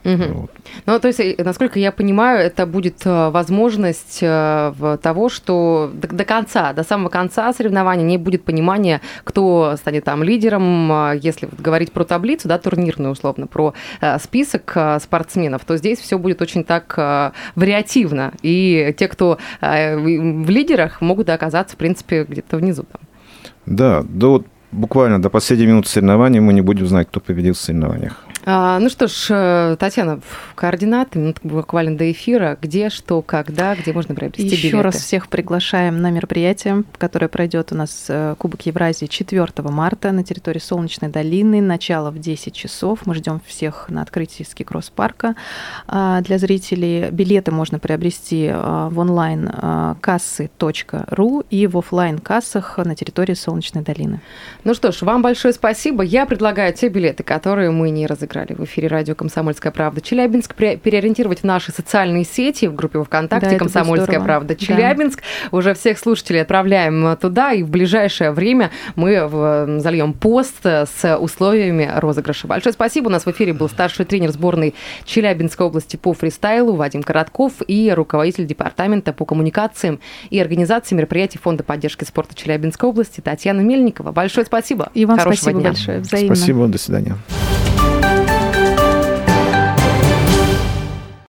Угу. 0.07 0.25
Вот. 0.41 0.51
Ну, 0.87 1.01
то 1.01 1.09
есть, 1.09 1.21
насколько 1.39 1.81
я 1.81 1.91
понимаю, 1.91 2.39
это 2.39 2.65
будет 2.65 3.05
э, 3.05 3.31
возможность 3.31 4.21
э, 4.23 4.99
того, 5.03 5.29
что 5.29 5.91
до, 5.93 6.07
до 6.07 6.25
конца, 6.25 6.73
до 6.73 6.85
самого 6.85 7.09
конца 7.09 7.53
соревнования 7.53 8.05
не 8.05 8.17
будет 8.17 8.45
понимания, 8.45 9.01
кто 9.25 9.75
станет 9.77 10.05
там 10.05 10.23
лидером. 10.23 10.93
Э, 10.93 11.19
если 11.21 11.49
говорить 11.59 11.91
про 11.91 12.05
таблицу, 12.05 12.47
да, 12.47 12.59
турнирную 12.59 13.13
условно, 13.13 13.49
про 13.49 13.75
список 14.21 14.77
спортсменов, 15.01 15.65
то 15.65 15.77
здесь 15.77 15.99
все 15.99 16.19
будет 16.19 16.41
очень 16.41 16.63
так 16.63 17.35
вариативно. 17.57 18.33
И 18.43 18.95
те, 18.97 19.09
кто 19.09 19.39
в 19.61 20.51
лидерах, 20.51 21.01
могут 21.01 21.29
оказаться, 21.31 21.75
в 21.75 21.79
принципе, 21.79 22.25
где-то 22.25 22.57
внизу 22.59 22.85
там. 22.85 23.01
Да, 23.67 24.05
до, 24.09 24.45
буквально 24.71 25.21
до 25.21 25.31
последней 25.31 25.67
минуты 25.67 25.89
соревнований 25.89 26.41
мы 26.41 26.53
не 26.53 26.61
будем 26.61 26.87
знать, 26.87 27.09
кто 27.09 27.21
победил 27.21 27.55
в 27.55 27.59
соревнованиях. 27.59 28.26
А, 28.49 28.79
ну 28.79 28.89
что 28.89 29.09
ж, 29.09 29.27
э, 29.31 29.77
Татьяна, 29.77 30.21
координаты, 30.55 31.19
минут 31.19 31.39
буквально 31.43 31.97
до 31.97 32.13
эфира, 32.13 32.57
где, 32.63 32.91
что, 32.91 33.21
когда, 33.21 33.75
где 33.75 33.93
можно 33.93 34.15
приобрести 34.15 34.45
Еще 34.45 34.57
билеты? 34.57 34.67
Еще 34.69 34.81
раз 34.83 34.95
всех 34.95 35.29
приглашаем 35.29 36.01
на 36.01 36.13
мероприятие, 36.13 36.85
которое 36.97 37.27
пройдет 37.27 37.73
у 37.73 37.75
нас 37.75 38.07
э, 38.09 38.37
Кубок 38.39 38.65
Евразии 38.65 39.07
4 39.07 39.49
марта 39.65 40.13
на 40.13 40.23
территории 40.23 40.61
Солнечной 40.61 41.11
долины. 41.11 41.61
Начало 41.61 42.13
в 42.13 42.21
10 42.21 42.55
часов. 42.55 43.01
Мы 43.05 43.17
ждем 43.17 43.41
всех 43.45 43.87
на 43.89 44.03
открытии 44.03 44.45
ски-кросс-парка. 44.45 45.35
А, 45.89 46.21
для 46.21 46.39
зрителей 46.39 47.11
билеты 47.11 47.51
можно 47.51 47.81
приобрести 47.81 48.49
а, 48.53 48.89
в 48.91 48.99
онлайн 49.01 49.51
кассы.ру 50.01 51.43
и 51.51 51.67
в 51.67 51.79
офлайн 51.79 52.21
кассах 52.21 52.79
на 52.79 52.95
территории 52.95 53.35
Солнечной 53.35 53.83
долины. 53.83 54.21
Ну 54.63 54.73
что 54.73 54.93
ж, 54.93 55.03
вам 55.03 55.23
большое 55.23 55.53
спасибо. 55.53 56.05
Я 56.05 56.27
предлагаю 56.27 56.73
те 56.73 56.89
билеты, 56.89 57.25
которые 57.25 57.73
мы 57.73 57.91
не 57.91 58.07
разыграли 58.07 58.36
играли 58.37 58.55
в 58.55 58.65
эфире 58.65 58.89
радио 58.89 59.15
«Комсомольская 59.15 59.73
правда» 59.73 60.01
Челябинск, 60.01 60.55
переориентировать 60.55 61.41
в 61.41 61.45
наши 61.45 61.73
социальные 61.73 62.25
сети 62.25 62.67
в 62.67 62.75
группе 62.75 63.03
ВКонтакте 63.03 63.51
да, 63.51 63.59
«Комсомольская 63.59 64.21
правда» 64.21 64.55
Челябинск. 64.55 65.23
Да. 65.51 65.57
Уже 65.57 65.75
всех 65.75 65.99
слушателей 65.99 66.43
отправляем 66.43 67.17
туда, 67.17 67.53
и 67.53 67.63
в 67.63 67.71
ближайшее 67.71 68.33
время 68.33 68.71
мы 68.95 69.81
зальем 69.81 70.13
пост 70.13 70.65
с 70.65 71.17
условиями 71.19 71.91
розыгрыша. 71.97 72.47
Большое 72.47 72.73
спасибо. 72.73 73.07
У 73.09 73.11
нас 73.11 73.25
в 73.25 73.31
эфире 73.31 73.55
был 73.55 73.69
старший 73.69 74.05
тренер 74.05 74.33
сборной 74.33 74.75
Челябинской 75.05 75.67
области 75.67 75.97
по 75.97 76.13
фристайлу 76.13 76.75
Вадим 76.75 77.03
Коротков 77.03 77.55
и 77.67 77.91
руководитель 77.95 78.47
департамента 78.47 79.13
по 79.13 79.25
коммуникациям 79.25 80.01
и 80.29 80.39
организации 80.39 80.95
мероприятий 80.95 81.39
Фонда 81.39 81.65
поддержки 81.65 82.05
спорта 82.05 82.35
Челябинской 82.35 82.89
области 82.89 83.21
Татьяна 83.21 83.61
Мельникова. 83.61 84.13
Большое 84.13 84.45
спасибо. 84.45 84.91
И 84.93 85.07
вам 85.07 85.19
Хорошего 85.19 85.43
спасибо 85.43 85.61
дня. 85.61 85.71
большое. 85.71 86.01
Взаимно. 86.01 86.35
Спасибо. 86.35 86.67
До 86.67 86.79
свидания. 86.79 87.17